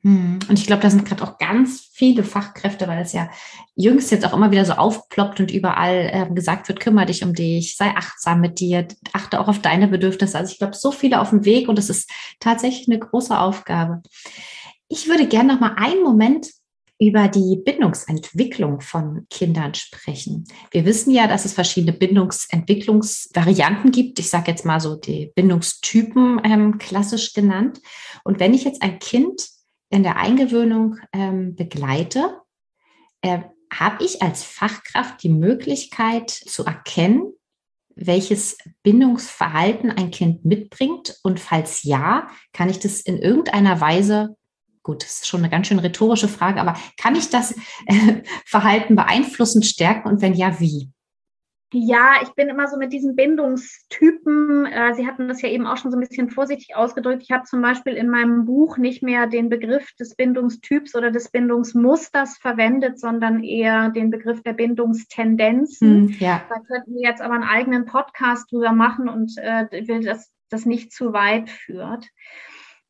[0.04, 0.38] Hm.
[0.48, 3.30] Und ich glaube, da sind gerade auch ganz viele Fachkräfte, weil es ja
[3.74, 7.32] jüngst jetzt auch immer wieder so aufploppt und überall äh, gesagt wird, kümmere dich um
[7.32, 10.36] dich, sei achtsam mit dir, achte auch auf deine Bedürfnisse.
[10.36, 14.02] Also ich glaube, so viele auf dem Weg und es ist tatsächlich eine große Aufgabe.
[14.88, 16.48] Ich würde gerne noch mal einen Moment
[17.00, 20.44] über die Bindungsentwicklung von Kindern sprechen.
[20.70, 24.18] Wir wissen ja, dass es verschiedene Bindungsentwicklungsvarianten gibt.
[24.18, 27.80] Ich sage jetzt mal so die Bindungstypen ähm, klassisch genannt.
[28.22, 29.54] Und wenn ich jetzt ein Kind
[29.90, 32.40] in der Eingewöhnung ähm, begleite,
[33.22, 33.40] äh,
[33.72, 37.32] habe ich als Fachkraft die Möglichkeit zu erkennen,
[37.96, 44.36] welches Bindungsverhalten ein Kind mitbringt und falls ja, kann ich das in irgendeiner Weise,
[44.82, 47.52] gut, das ist schon eine ganz schön rhetorische Frage, aber kann ich das
[47.86, 50.90] äh, Verhalten beeinflussen, stärken und wenn ja, wie?
[51.74, 54.64] Ja, ich bin immer so mit diesen Bindungstypen.
[54.66, 57.22] Äh, Sie hatten das ja eben auch schon so ein bisschen vorsichtig ausgedrückt.
[57.24, 61.30] Ich habe zum Beispiel in meinem Buch nicht mehr den Begriff des Bindungstyps oder des
[61.30, 66.08] Bindungsmusters verwendet, sondern eher den Begriff der Bindungstendenzen.
[66.08, 66.42] Hm, ja.
[66.48, 70.66] Da könnten wir jetzt aber einen eigenen Podcast drüber machen und äh, will, dass das
[70.66, 72.06] nicht zu weit führt.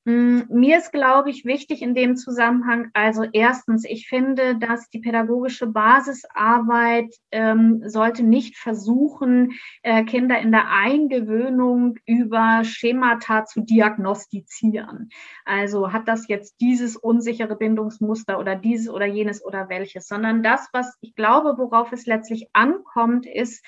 [0.07, 4.99] Mm, mir ist, glaube ich, wichtig in dem Zusammenhang, also erstens, ich finde, dass die
[4.99, 15.09] pädagogische Basisarbeit ähm, sollte nicht versuchen, äh, Kinder in der Eingewöhnung über Schemata zu diagnostizieren.
[15.47, 20.69] Also hat das jetzt dieses unsichere Bindungsmuster oder dieses oder jenes oder welches, sondern das,
[20.75, 23.65] was ich glaube, worauf es letztlich ankommt, ist,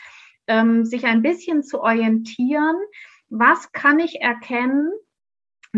[0.48, 2.76] ähm, sich ein bisschen zu orientieren.
[3.30, 4.92] Was kann ich erkennen?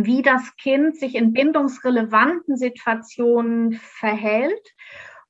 [0.06, 4.74] Wie das Kind sich in bindungsrelevanten Situationen verhält.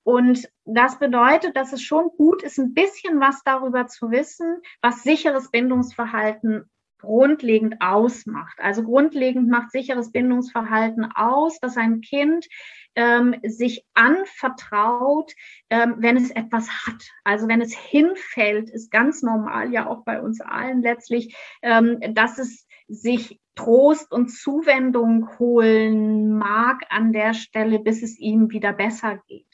[0.02, 5.02] Und das bedeutet, dass es schon gut ist, ein bisschen was darüber zu wissen, was
[5.02, 6.64] sicheres Bindungsverhalten
[6.98, 8.58] grundlegend ausmacht.
[8.58, 12.46] Also grundlegend macht sicheres Bindungsverhalten aus, dass ein Kind
[12.94, 15.32] ähm, sich anvertraut,
[15.70, 17.02] ähm, wenn es etwas hat.
[17.24, 22.38] Also wenn es hinfällt, ist ganz normal, ja auch bei uns allen letztlich, ähm, dass
[22.38, 29.20] es sich Trost und Zuwendung holen mag an der Stelle, bis es ihm wieder besser
[29.26, 29.46] geht.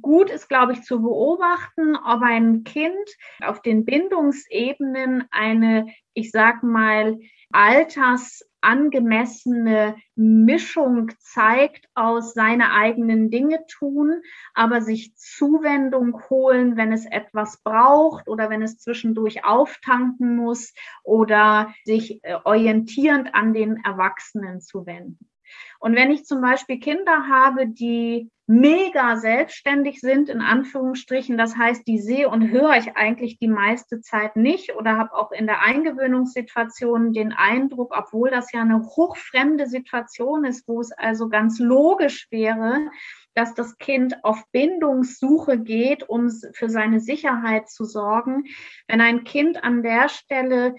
[0.00, 3.08] Gut ist, glaube ich, zu beobachten, ob ein Kind
[3.42, 7.18] auf den Bindungsebenen eine, ich sag mal,
[7.52, 14.22] alters angemessene Mischung zeigt aus seine eigenen Dinge tun,
[14.54, 21.72] aber sich Zuwendung holen, wenn es etwas braucht oder wenn es zwischendurch auftanken muss oder
[21.84, 25.30] sich äh, orientierend an den Erwachsenen zu wenden.
[25.78, 31.86] Und wenn ich zum Beispiel Kinder habe, die mega selbstständig sind, in Anführungsstrichen, das heißt,
[31.86, 35.62] die sehe und höre ich eigentlich die meiste Zeit nicht oder habe auch in der
[35.62, 42.28] Eingewöhnungssituation den Eindruck, obwohl das ja eine hochfremde Situation ist, wo es also ganz logisch
[42.30, 42.88] wäre,
[43.34, 48.44] dass das Kind auf Bindungssuche geht, um für seine Sicherheit zu sorgen.
[48.86, 50.76] Wenn ein Kind an der Stelle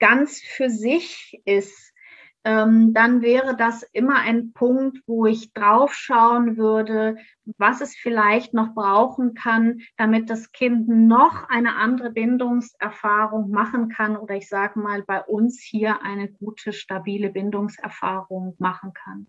[0.00, 1.91] ganz für sich ist,
[2.44, 7.16] dann wäre das immer ein Punkt, wo ich draufschauen würde,
[7.56, 14.16] was es vielleicht noch brauchen kann, damit das Kind noch eine andere Bindungserfahrung machen kann
[14.16, 19.26] oder ich sage mal bei uns hier eine gute, stabile Bindungserfahrung machen kann.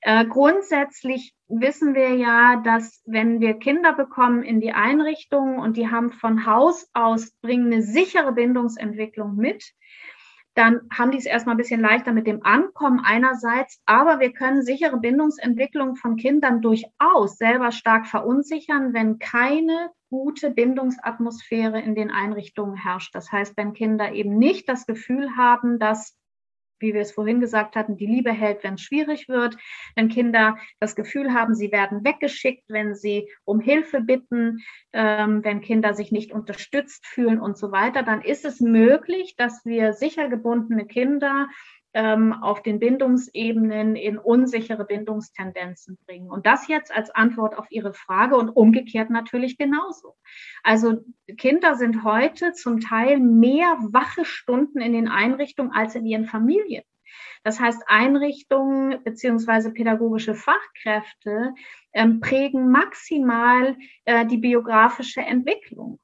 [0.00, 5.90] Äh, grundsätzlich wissen wir ja, dass wenn wir Kinder bekommen in die Einrichtung und die
[5.90, 9.64] haben von Haus aus, bringen eine sichere Bindungsentwicklung mit,
[10.54, 14.62] dann haben die es erstmal ein bisschen leichter mit dem Ankommen einerseits, aber wir können
[14.62, 22.76] sichere Bindungsentwicklung von Kindern durchaus selber stark verunsichern, wenn keine gute Bindungsatmosphäre in den Einrichtungen
[22.76, 23.14] herrscht.
[23.14, 26.16] Das heißt, wenn Kinder eben nicht das Gefühl haben, dass
[26.84, 29.56] wie wir es vorhin gesagt hatten, die Liebe hält, wenn es schwierig wird,
[29.96, 34.62] wenn Kinder das Gefühl haben, sie werden weggeschickt, wenn sie um Hilfe bitten,
[34.92, 39.64] ähm, wenn Kinder sich nicht unterstützt fühlen und so weiter, dann ist es möglich, dass
[39.64, 41.48] wir sicher gebundene Kinder
[41.94, 46.30] ähm, auf den Bindungsebenen in unsichere Bindungstendenzen bringen.
[46.30, 50.16] Und das jetzt als Antwort auf Ihre Frage und umgekehrt natürlich genauso.
[50.62, 51.04] Also
[51.38, 56.82] Kinder sind heute zum Teil mehr wache Stunden in den Einrichtungen als in ihren Familien.
[57.44, 61.54] Das heißt, Einrichtungen beziehungsweise pädagogische Fachkräfte
[61.92, 63.76] ähm, prägen maximal
[64.06, 66.00] äh, die biografische Entwicklung.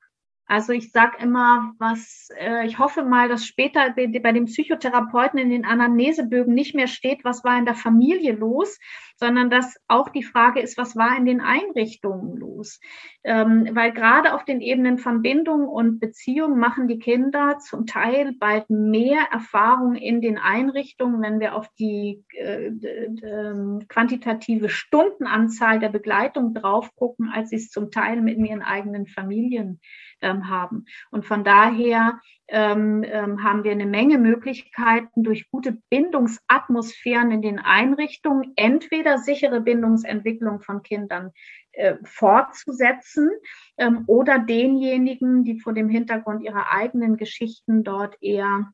[0.51, 5.39] Also ich sage immer, was äh, ich hoffe mal, dass später bei, bei dem Psychotherapeuten
[5.39, 8.81] in den Anamnesebögen nicht mehr steht, was war in der Familie los,
[9.15, 12.81] sondern dass auch die Frage ist, was war in den Einrichtungen los.
[13.23, 18.33] Ähm, weil gerade auf den Ebenen von Bindung und Beziehung machen die Kinder zum Teil
[18.41, 25.91] bald mehr Erfahrung in den Einrichtungen, wenn wir auf die äh, äh, quantitative Stundenanzahl der
[25.91, 29.81] Begleitung drauf gucken, als sie es zum Teil mit ihren eigenen Familien
[30.23, 30.85] ähm, haben.
[31.11, 37.59] Und von daher ähm, ähm, haben wir eine Menge Möglichkeiten durch gute Bindungsatmosphären in den
[37.59, 41.31] Einrichtungen, entweder sichere Bindungsentwicklung von Kindern
[41.73, 43.31] äh, fortzusetzen
[43.79, 48.73] ähm, oder denjenigen, die vor dem Hintergrund ihrer eigenen Geschichten dort eher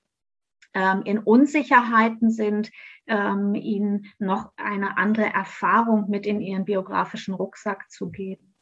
[0.75, 2.71] ähm, in Unsicherheiten sind,
[3.07, 8.56] ähm, ihnen noch eine andere Erfahrung mit in ihren biografischen Rucksack zu geben.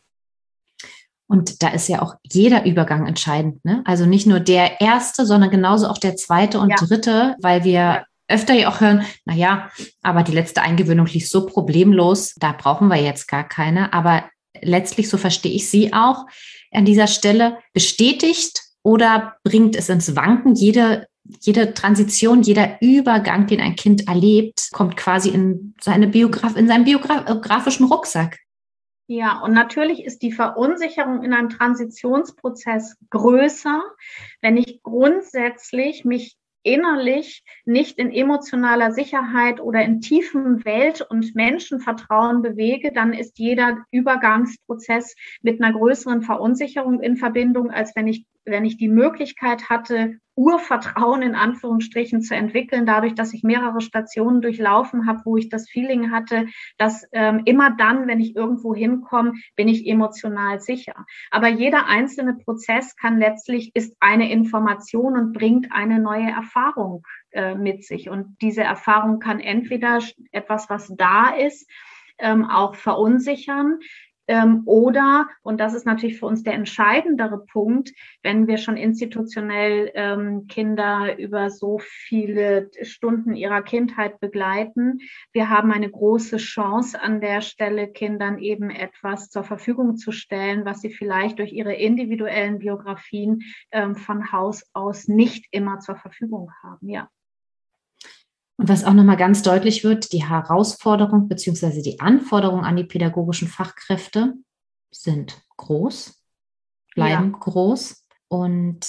[1.27, 3.65] Und da ist ja auch jeder Übergang entscheidend.
[3.65, 3.83] Ne?
[3.87, 6.77] Also nicht nur der erste, sondern genauso auch der zweite und ja.
[6.77, 9.71] dritte, weil wir öfter ja auch hören, na ja,
[10.03, 13.93] aber die letzte Eingewöhnung lief so problemlos, da brauchen wir jetzt gar keine.
[13.93, 14.25] Aber
[14.61, 16.27] letztlich, so verstehe ich Sie auch,
[16.73, 20.55] an dieser Stelle bestätigt oder bringt es ins Wanken.
[20.55, 21.07] Jede,
[21.41, 26.85] jede Transition, jeder Übergang, den ein Kind erlebt, kommt quasi in seine Biograf, in seinen
[26.85, 28.39] biografischen Rucksack.
[29.07, 33.83] Ja, und natürlich ist die Verunsicherung in einem Transitionsprozess größer,
[34.41, 42.41] wenn ich grundsätzlich mich innerlich nicht in emotionaler Sicherheit oder in tiefem Welt- und Menschenvertrauen
[42.41, 48.65] bewege, dann ist jeder Übergangsprozess mit einer größeren Verunsicherung in Verbindung, als wenn ich wenn
[48.65, 55.07] ich die Möglichkeit hatte, Urvertrauen in Anführungsstrichen zu entwickeln, dadurch, dass ich mehrere Stationen durchlaufen
[55.07, 59.69] habe, wo ich das Feeling hatte, dass ähm, immer dann, wenn ich irgendwo hinkomme, bin
[59.69, 61.07] ich emotional sicher.
[61.31, 67.55] Aber jeder einzelne Prozess kann letztlich ist eine Information und bringt eine neue Erfahrung äh,
[67.55, 68.11] mit sich.
[68.11, 70.01] Und diese Erfahrung kann entweder
[70.33, 71.71] etwas, was da ist,
[72.19, 73.81] ähm, auch verunsichern.
[74.27, 79.91] Ähm, oder, und das ist natürlich für uns der entscheidendere Punkt, wenn wir schon institutionell
[79.95, 85.01] ähm, Kinder über so viele Stunden ihrer Kindheit begleiten,
[85.33, 90.65] wir haben eine große Chance an der Stelle, Kindern eben etwas zur Verfügung zu stellen,
[90.65, 96.51] was sie vielleicht durch ihre individuellen Biografien ähm, von Haus aus nicht immer zur Verfügung
[96.63, 96.89] haben.
[96.89, 97.09] Ja.
[98.57, 101.83] Und was auch nochmal ganz deutlich wird, die Herausforderung bzw.
[101.83, 104.35] die Anforderungen an die pädagogischen Fachkräfte
[104.93, 106.23] sind groß,
[106.95, 107.39] bleiben ja.
[107.39, 108.87] groß und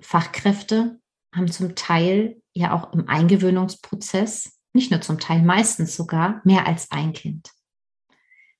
[0.00, 1.00] Fachkräfte
[1.34, 6.90] haben zum Teil ja auch im Eingewöhnungsprozess, nicht nur zum Teil, meistens sogar mehr als
[6.90, 7.50] ein Kind.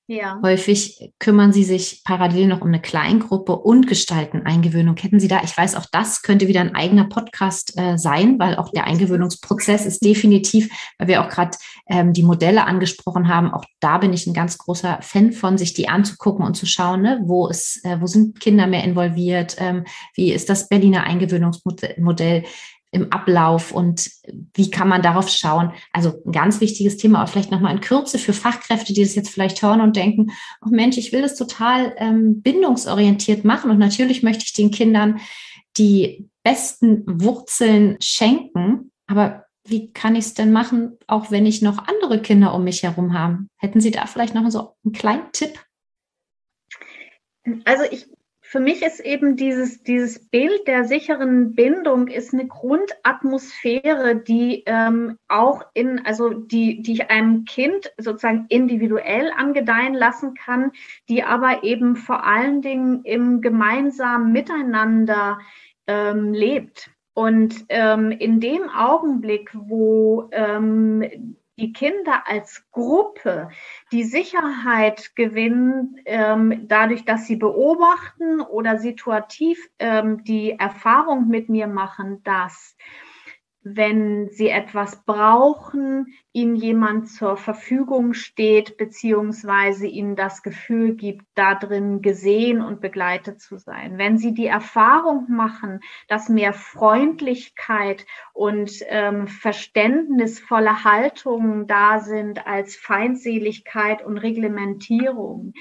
[0.09, 0.39] Ja.
[0.41, 4.95] Häufig kümmern Sie sich parallel noch um eine Kleingruppe und gestalten Eingewöhnung.
[4.95, 8.55] Hätten Sie da, ich weiß, auch das könnte wieder ein eigener Podcast äh, sein, weil
[8.55, 11.57] auch der Eingewöhnungsprozess ist definitiv, weil wir auch gerade
[11.89, 15.73] ähm, die Modelle angesprochen haben, auch da bin ich ein ganz großer Fan von, sich
[15.73, 19.83] die anzugucken und zu schauen, ne, wo ist, äh, wo sind Kinder mehr involviert, ähm,
[20.15, 22.45] wie ist das Berliner Eingewöhnungsmodell,
[22.91, 24.09] im Ablauf und
[24.53, 25.73] wie kann man darauf schauen?
[25.91, 29.29] Also ein ganz wichtiges Thema, aber vielleicht nochmal in Kürze für Fachkräfte, die das jetzt
[29.29, 30.31] vielleicht hören und denken,
[30.65, 35.19] oh Mensch, ich will das total ähm, bindungsorientiert machen und natürlich möchte ich den Kindern
[35.77, 41.87] die besten Wurzeln schenken, aber wie kann ich es denn machen, auch wenn ich noch
[41.87, 43.39] andere Kinder um mich herum habe?
[43.57, 45.59] Hätten Sie da vielleicht noch so einen kleinen Tipp?
[47.65, 48.07] Also ich
[48.49, 55.17] für mich ist eben dieses, dieses Bild der sicheren Bindung ist eine Grundatmosphäre, die ähm,
[55.27, 60.71] auch in, also die, die ich einem Kind sozusagen individuell angedeihen lassen kann,
[61.09, 65.39] die aber eben vor allen Dingen im gemeinsamen Miteinander
[65.85, 66.89] ähm, lebt.
[67.13, 73.49] Und ähm, in dem Augenblick, wo ähm, die Kinder als Gruppe
[73.91, 81.67] die Sicherheit gewinnen, ähm, dadurch, dass sie beobachten oder situativ ähm, die Erfahrung mit mir
[81.67, 82.77] machen, dass
[83.75, 91.55] wenn sie etwas brauchen, ihnen jemand zur Verfügung steht, beziehungsweise ihnen das Gefühl gibt, da
[91.55, 93.97] drin gesehen und begleitet zu sein.
[93.97, 102.75] Wenn sie die Erfahrung machen, dass mehr Freundlichkeit und ähm, verständnisvolle Haltungen da sind als
[102.75, 105.53] Feindseligkeit und Reglementierung,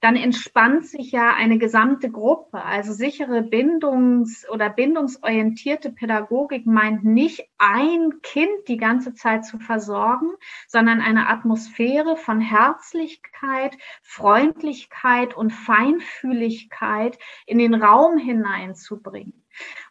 [0.00, 2.62] dann entspannt sich ja eine gesamte Gruppe.
[2.62, 10.30] Also sichere Bindungs- oder bindungsorientierte Pädagogik meint nicht ein Kind die ganze Zeit zu versorgen,
[10.66, 19.40] sondern eine Atmosphäre von Herzlichkeit, Freundlichkeit und Feinfühligkeit in den Raum hineinzubringen.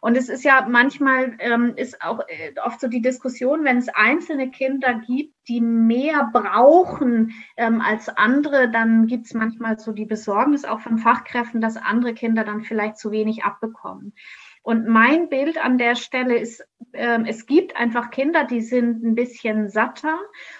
[0.00, 3.88] Und es ist ja manchmal, ähm, ist auch äh, oft so die Diskussion, wenn es
[3.88, 10.06] einzelne Kinder gibt, die mehr brauchen ähm, als andere, dann gibt es manchmal so die
[10.06, 14.14] Besorgnis auch von Fachkräften, dass andere Kinder dann vielleicht zu wenig abbekommen.
[14.62, 19.14] Und mein Bild an der Stelle ist, äh, es gibt einfach Kinder, die sind ein
[19.14, 20.18] bisschen satter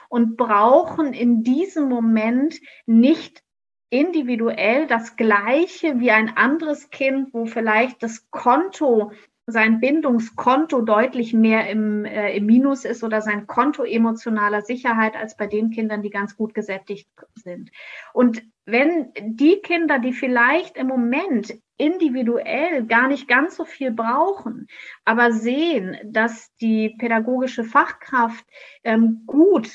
[0.08, 3.42] und brauchen in diesem Moment nicht
[3.90, 9.12] individuell das Gleiche wie ein anderes Kind, wo vielleicht das Konto,
[9.46, 15.36] sein Bindungskonto deutlich mehr im, äh, im Minus ist oder sein Konto emotionaler Sicherheit als
[15.36, 17.70] bei den Kindern, die ganz gut gesättigt sind.
[18.12, 24.68] Und wenn die Kinder, die vielleicht im Moment individuell gar nicht ganz so viel brauchen,
[25.04, 28.44] aber sehen, dass die pädagogische Fachkraft
[28.84, 29.70] ähm, gut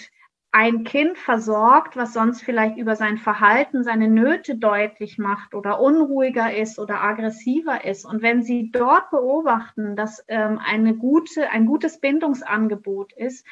[0.51, 6.55] ein Kind versorgt, was sonst vielleicht über sein Verhalten seine Nöte deutlich macht oder unruhiger
[6.55, 8.05] ist oder aggressiver ist.
[8.05, 13.45] Und wenn Sie dort beobachten, dass ähm, eine gute, ein gutes Bindungsangebot ist,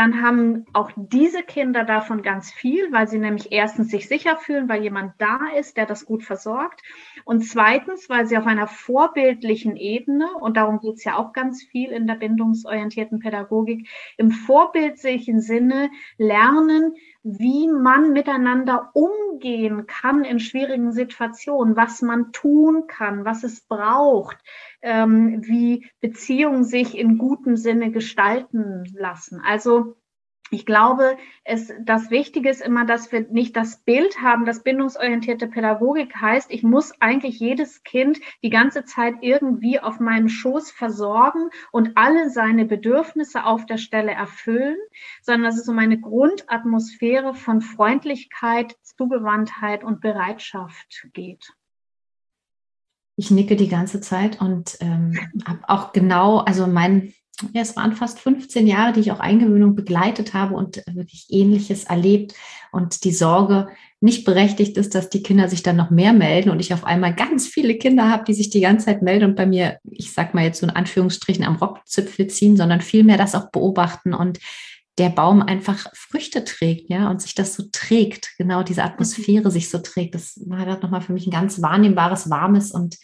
[0.00, 4.66] dann haben auch diese Kinder davon ganz viel, weil sie nämlich erstens sich sicher fühlen,
[4.66, 6.80] weil jemand da ist, der das gut versorgt.
[7.26, 11.62] Und zweitens, weil sie auf einer vorbildlichen Ebene, und darum geht es ja auch ganz
[11.62, 20.40] viel in der bindungsorientierten Pädagogik, im vorbildlichen Sinne lernen, wie man miteinander umgehen kann in
[20.40, 24.38] schwierigen Situationen, was man tun kann, was es braucht,
[24.80, 29.40] ähm, wie Beziehungen sich in gutem Sinne gestalten lassen.
[29.44, 29.96] Also
[30.50, 35.46] ich glaube, es, das Wichtige ist immer, dass wir nicht das Bild haben, dass bindungsorientierte
[35.46, 41.50] Pädagogik heißt, ich muss eigentlich jedes Kind die ganze Zeit irgendwie auf meinem Schoß versorgen
[41.70, 44.76] und alle seine Bedürfnisse auf der Stelle erfüllen,
[45.22, 51.52] sondern dass es um eine Grundatmosphäre von Freundlichkeit, Zugewandtheit und Bereitschaft geht.
[53.14, 57.12] Ich nicke die ganze Zeit und ähm, habe auch genau, also mein,
[57.52, 61.84] ja, es waren fast 15 Jahre, die ich auch Eingewöhnung begleitet habe und wirklich Ähnliches
[61.84, 62.34] erlebt
[62.72, 63.68] und die Sorge
[64.00, 67.14] nicht berechtigt ist, dass die Kinder sich dann noch mehr melden und ich auf einmal
[67.14, 70.34] ganz viele Kinder habe, die sich die ganze Zeit melden und bei mir, ich sag
[70.34, 74.38] mal jetzt so in Anführungsstrichen am Rockzipfel ziehen, sondern vielmehr das auch beobachten und
[74.98, 79.50] der Baum einfach Früchte trägt, ja, und sich das so trägt, genau diese Atmosphäre mhm.
[79.50, 80.14] sich so trägt.
[80.14, 82.98] Das war gerade nochmal für mich ein ganz wahrnehmbares, warmes und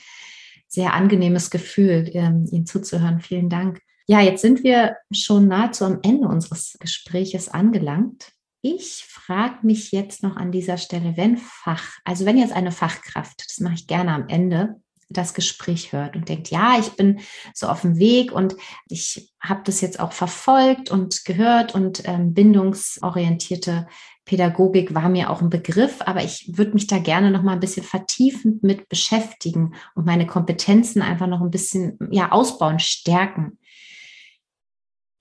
[0.69, 3.21] sehr angenehmes Gefühl, ähm, Ihnen zuzuhören.
[3.21, 3.81] Vielen Dank.
[4.07, 8.33] Ja, jetzt sind wir schon nahezu am Ende unseres Gespräches angelangt.
[8.63, 13.45] Ich frage mich jetzt noch an dieser Stelle, wenn Fach, also wenn jetzt eine Fachkraft,
[13.47, 17.21] das mache ich gerne am Ende, das Gespräch hört und denkt, ja, ich bin
[17.55, 18.57] so auf dem Weg und
[18.89, 23.87] ich habe das jetzt auch verfolgt und gehört und ähm, bindungsorientierte
[24.25, 27.61] Pädagogik war mir auch ein Begriff, aber ich würde mich da gerne noch mal ein
[27.61, 33.59] bisschen vertiefend mit beschäftigen und meine Kompetenzen einfach noch ein bisschen ja ausbauen, stärken.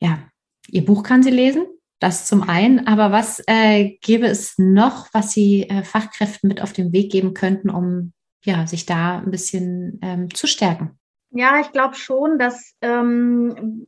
[0.06, 0.20] Ja,
[0.70, 1.66] Ihr Buch kann sie lesen,
[2.00, 6.74] das zum einen, aber was äh, gäbe es noch, was Sie äh, Fachkräften mit auf
[6.74, 11.00] den Weg geben könnten, um ja, sich da ein bisschen ähm, zu stärken?
[11.32, 13.88] Ja, ich glaube schon, dass ähm,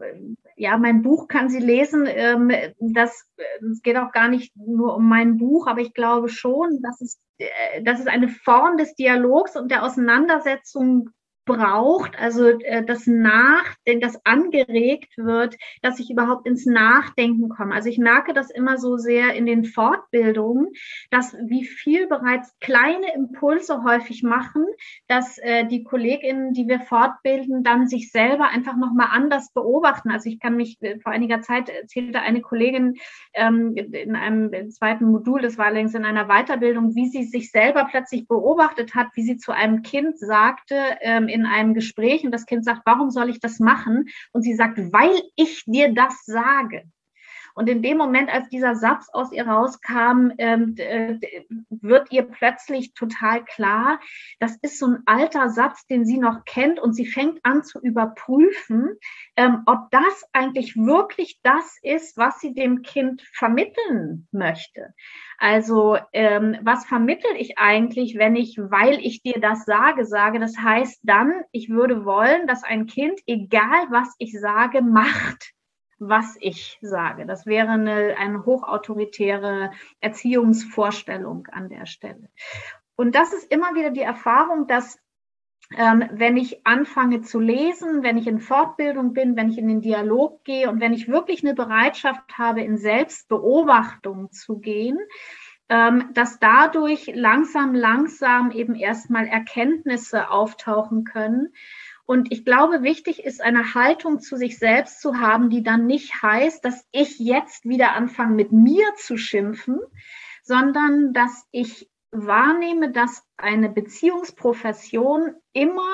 [0.56, 2.08] ja mein Buch kann sie lesen.
[2.08, 3.30] Ähm, das,
[3.72, 7.20] es geht auch gar nicht nur um mein Buch, aber ich glaube schon, dass es,
[7.38, 11.12] äh, dass es eine Form des Dialogs und der Auseinandersetzung
[11.48, 17.74] braucht, also äh, das Nachdenken, das angeregt wird, dass ich überhaupt ins Nachdenken komme.
[17.74, 20.68] Also ich merke das immer so sehr in den Fortbildungen,
[21.10, 24.66] dass wie viel bereits kleine Impulse häufig machen,
[25.08, 30.12] dass äh, die Kolleginnen, die wir fortbilden, dann sich selber einfach nochmal anders beobachten.
[30.12, 32.96] Also ich kann mich, äh, vor einiger Zeit erzählte eine Kollegin
[33.34, 37.88] ähm, in einem zweiten Modul, das war längst in einer Weiterbildung, wie sie sich selber
[37.90, 42.46] plötzlich beobachtet hat, wie sie zu einem Kind sagte, ähm, in einem Gespräch und das
[42.46, 44.06] Kind sagt, warum soll ich das machen?
[44.34, 46.84] Und sie sagt, weil ich dir das sage.
[47.58, 51.16] Und in dem Moment, als dieser Satz aus ihr rauskam, ähm, äh,
[51.72, 54.00] wird ihr plötzlich total klar,
[54.40, 57.82] das ist so ein alter Satz, den sie noch kennt und sie fängt an zu
[57.82, 59.00] überprüfen,
[59.36, 64.94] ähm, ob das eigentlich wirklich das ist, was sie dem Kind vermitteln möchte.
[65.40, 70.40] Also ähm, was vermittel ich eigentlich, wenn ich, weil ich dir das sage, sage?
[70.40, 75.57] Das heißt dann, ich würde wollen, dass ein Kind, egal was ich sage, macht
[76.00, 77.26] was ich sage.
[77.26, 82.30] Das wäre eine, eine hochautoritäre Erziehungsvorstellung an der Stelle.
[82.96, 85.00] Und das ist immer wieder die Erfahrung, dass
[85.76, 89.82] ähm, wenn ich anfange zu lesen, wenn ich in Fortbildung bin, wenn ich in den
[89.82, 94.98] Dialog gehe und wenn ich wirklich eine Bereitschaft habe, in Selbstbeobachtung zu gehen,
[95.70, 101.54] ähm, dass dadurch langsam, langsam eben erstmal Erkenntnisse auftauchen können.
[102.08, 106.22] Und ich glaube, wichtig ist eine Haltung zu sich selbst zu haben, die dann nicht
[106.22, 109.82] heißt, dass ich jetzt wieder anfange, mit mir zu schimpfen,
[110.42, 115.90] sondern dass ich wahrnehme, dass eine Beziehungsprofession immer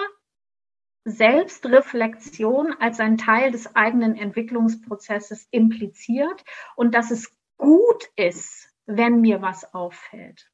[1.05, 6.45] Selbstreflexion als ein Teil des eigenen Entwicklungsprozesses impliziert
[6.75, 10.49] und dass es gut ist, wenn mir was auffällt.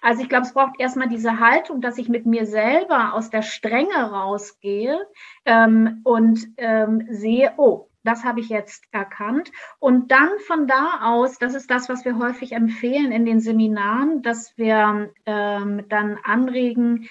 [0.00, 3.42] Also ich glaube, es braucht erstmal diese Haltung, dass ich mit mir selber aus der
[3.42, 5.06] Strenge rausgehe
[5.44, 9.50] ähm, und ähm, sehe, oh, das habe ich jetzt erkannt.
[9.78, 14.22] Und dann von da aus, das ist das, was wir häufig empfehlen in den Seminaren,
[14.22, 17.08] dass wir ähm, dann anregen,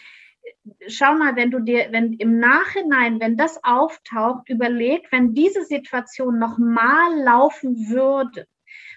[0.87, 6.37] schau mal, wenn du dir, wenn im Nachhinein, wenn das auftaucht, überleg, wenn diese Situation
[6.37, 8.47] nochmal laufen würde,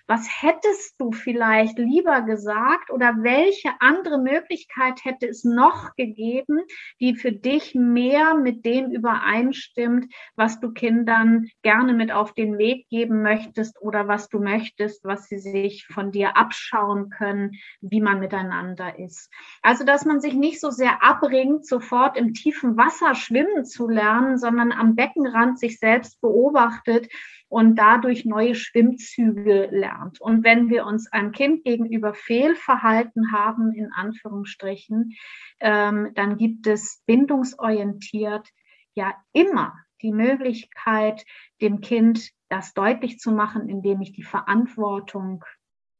[0.07, 6.61] was hättest du vielleicht lieber gesagt oder welche andere Möglichkeit hätte es noch gegeben,
[7.01, 12.89] die für dich mehr mit dem übereinstimmt, was du Kindern gerne mit auf den Weg
[12.89, 18.21] geben möchtest oder was du möchtest, was sie sich von dir abschauen können, wie man
[18.21, 19.31] miteinander ist.
[19.63, 24.39] Also, dass man sich nicht so sehr abringt, sofort im tiefen Wasser schwimmen zu lernen,
[24.39, 27.09] sondern am Beckenrand sich selbst beobachtet
[27.49, 29.96] und dadurch neue Schwimmzüge lernt.
[30.21, 35.17] Und wenn wir uns einem Kind gegenüber Fehlverhalten haben, in Anführungsstrichen,
[35.61, 38.49] ähm, dann gibt es bindungsorientiert
[38.95, 41.25] ja immer die Möglichkeit,
[41.61, 45.45] dem Kind das deutlich zu machen, indem ich die Verantwortung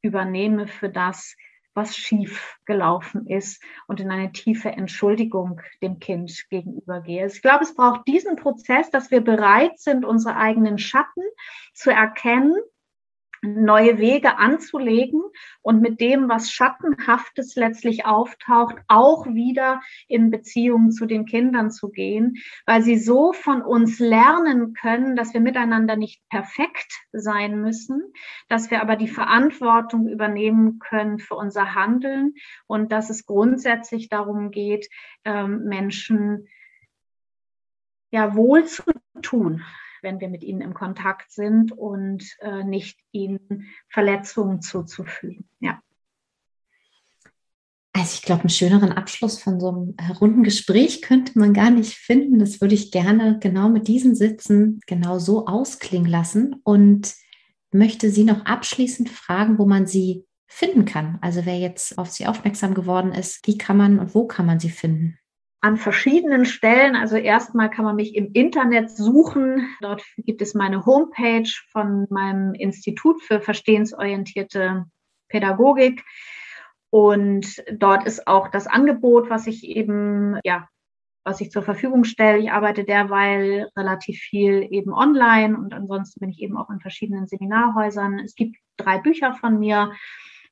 [0.03, 1.35] übernehme für das,
[1.75, 7.27] was schief gelaufen ist und in eine tiefe Entschuldigung dem Kind gegenüber gehe.
[7.27, 11.23] Ich glaube, es braucht diesen Prozess, dass wir bereit sind, unsere eigenen Schatten
[11.75, 12.55] zu erkennen
[13.47, 15.23] neue Wege anzulegen
[15.63, 21.91] und mit dem, was Schattenhaftes letztlich auftaucht, auch wieder in Beziehungen zu den Kindern zu
[21.91, 22.37] gehen,
[22.67, 28.03] weil sie so von uns lernen können, dass wir miteinander nicht perfekt sein müssen,
[28.49, 32.35] dass wir aber die Verantwortung übernehmen können für unser Handeln
[32.67, 34.89] und dass es grundsätzlich darum geht,
[35.25, 36.49] ähm, Menschen
[38.11, 38.83] ja wohl zu
[39.23, 39.63] tun,
[40.03, 45.49] wenn wir mit ihnen im Kontakt sind und äh, nicht ihnen Verletzungen zuzufügen.
[45.61, 45.81] Ja.
[47.93, 51.71] Also ich glaube, einen schöneren Abschluss von so einem äh, runden Gespräch könnte man gar
[51.71, 52.39] nicht finden.
[52.39, 57.15] Das würde ich gerne genau mit diesen Sitzen genau so ausklingen lassen und
[57.73, 61.19] möchte Sie noch abschließend fragen, wo man Sie finden kann.
[61.23, 64.61] Also wer jetzt auf Sie aufmerksam geworden ist, wie kann man und wo kann man
[64.61, 65.19] Sie finden?
[65.61, 66.97] An verschiedenen Stellen.
[66.97, 69.69] Also erstmal kann man mich im Internet suchen.
[69.81, 74.87] Dort gibt es meine Homepage von meinem Institut für verstehensorientierte
[75.29, 76.05] Pädagogik.
[76.91, 80.69] Und dort ist auch das Angebot, was ich eben, ja,
[81.25, 82.39] was ich zur Verfügung stelle.
[82.39, 87.27] Ich arbeite derweil relativ viel eben online und ansonsten bin ich eben auch in verschiedenen
[87.27, 88.21] Seminarhäusern.
[88.21, 89.93] Es gibt drei Bücher von mir.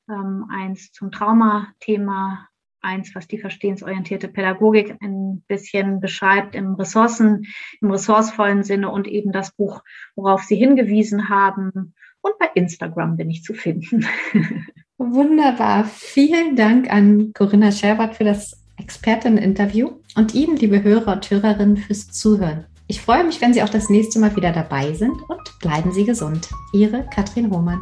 [0.07, 2.47] Ähm, eins zum Traumathema,
[2.85, 7.45] eins, was die verstehensorientierte Pädagogik ein bisschen beschreibt im Ressourcen,
[7.81, 9.81] im ressourcevollen Sinne und eben das Buch,
[10.15, 11.93] worauf Sie hingewiesen haben.
[12.21, 14.05] Und bei Instagram bin ich zu finden.
[14.97, 15.83] Wunderbar.
[15.85, 22.11] Vielen Dank an Corinna Scherbert für das Experteninterview und Ihnen, liebe Hörer und Hörerinnen, fürs
[22.11, 22.65] Zuhören.
[22.87, 26.05] Ich freue mich, wenn Sie auch das nächste Mal wieder dabei sind und bleiben Sie
[26.05, 26.49] gesund.
[26.71, 27.81] Ihre Katrin Hohmann.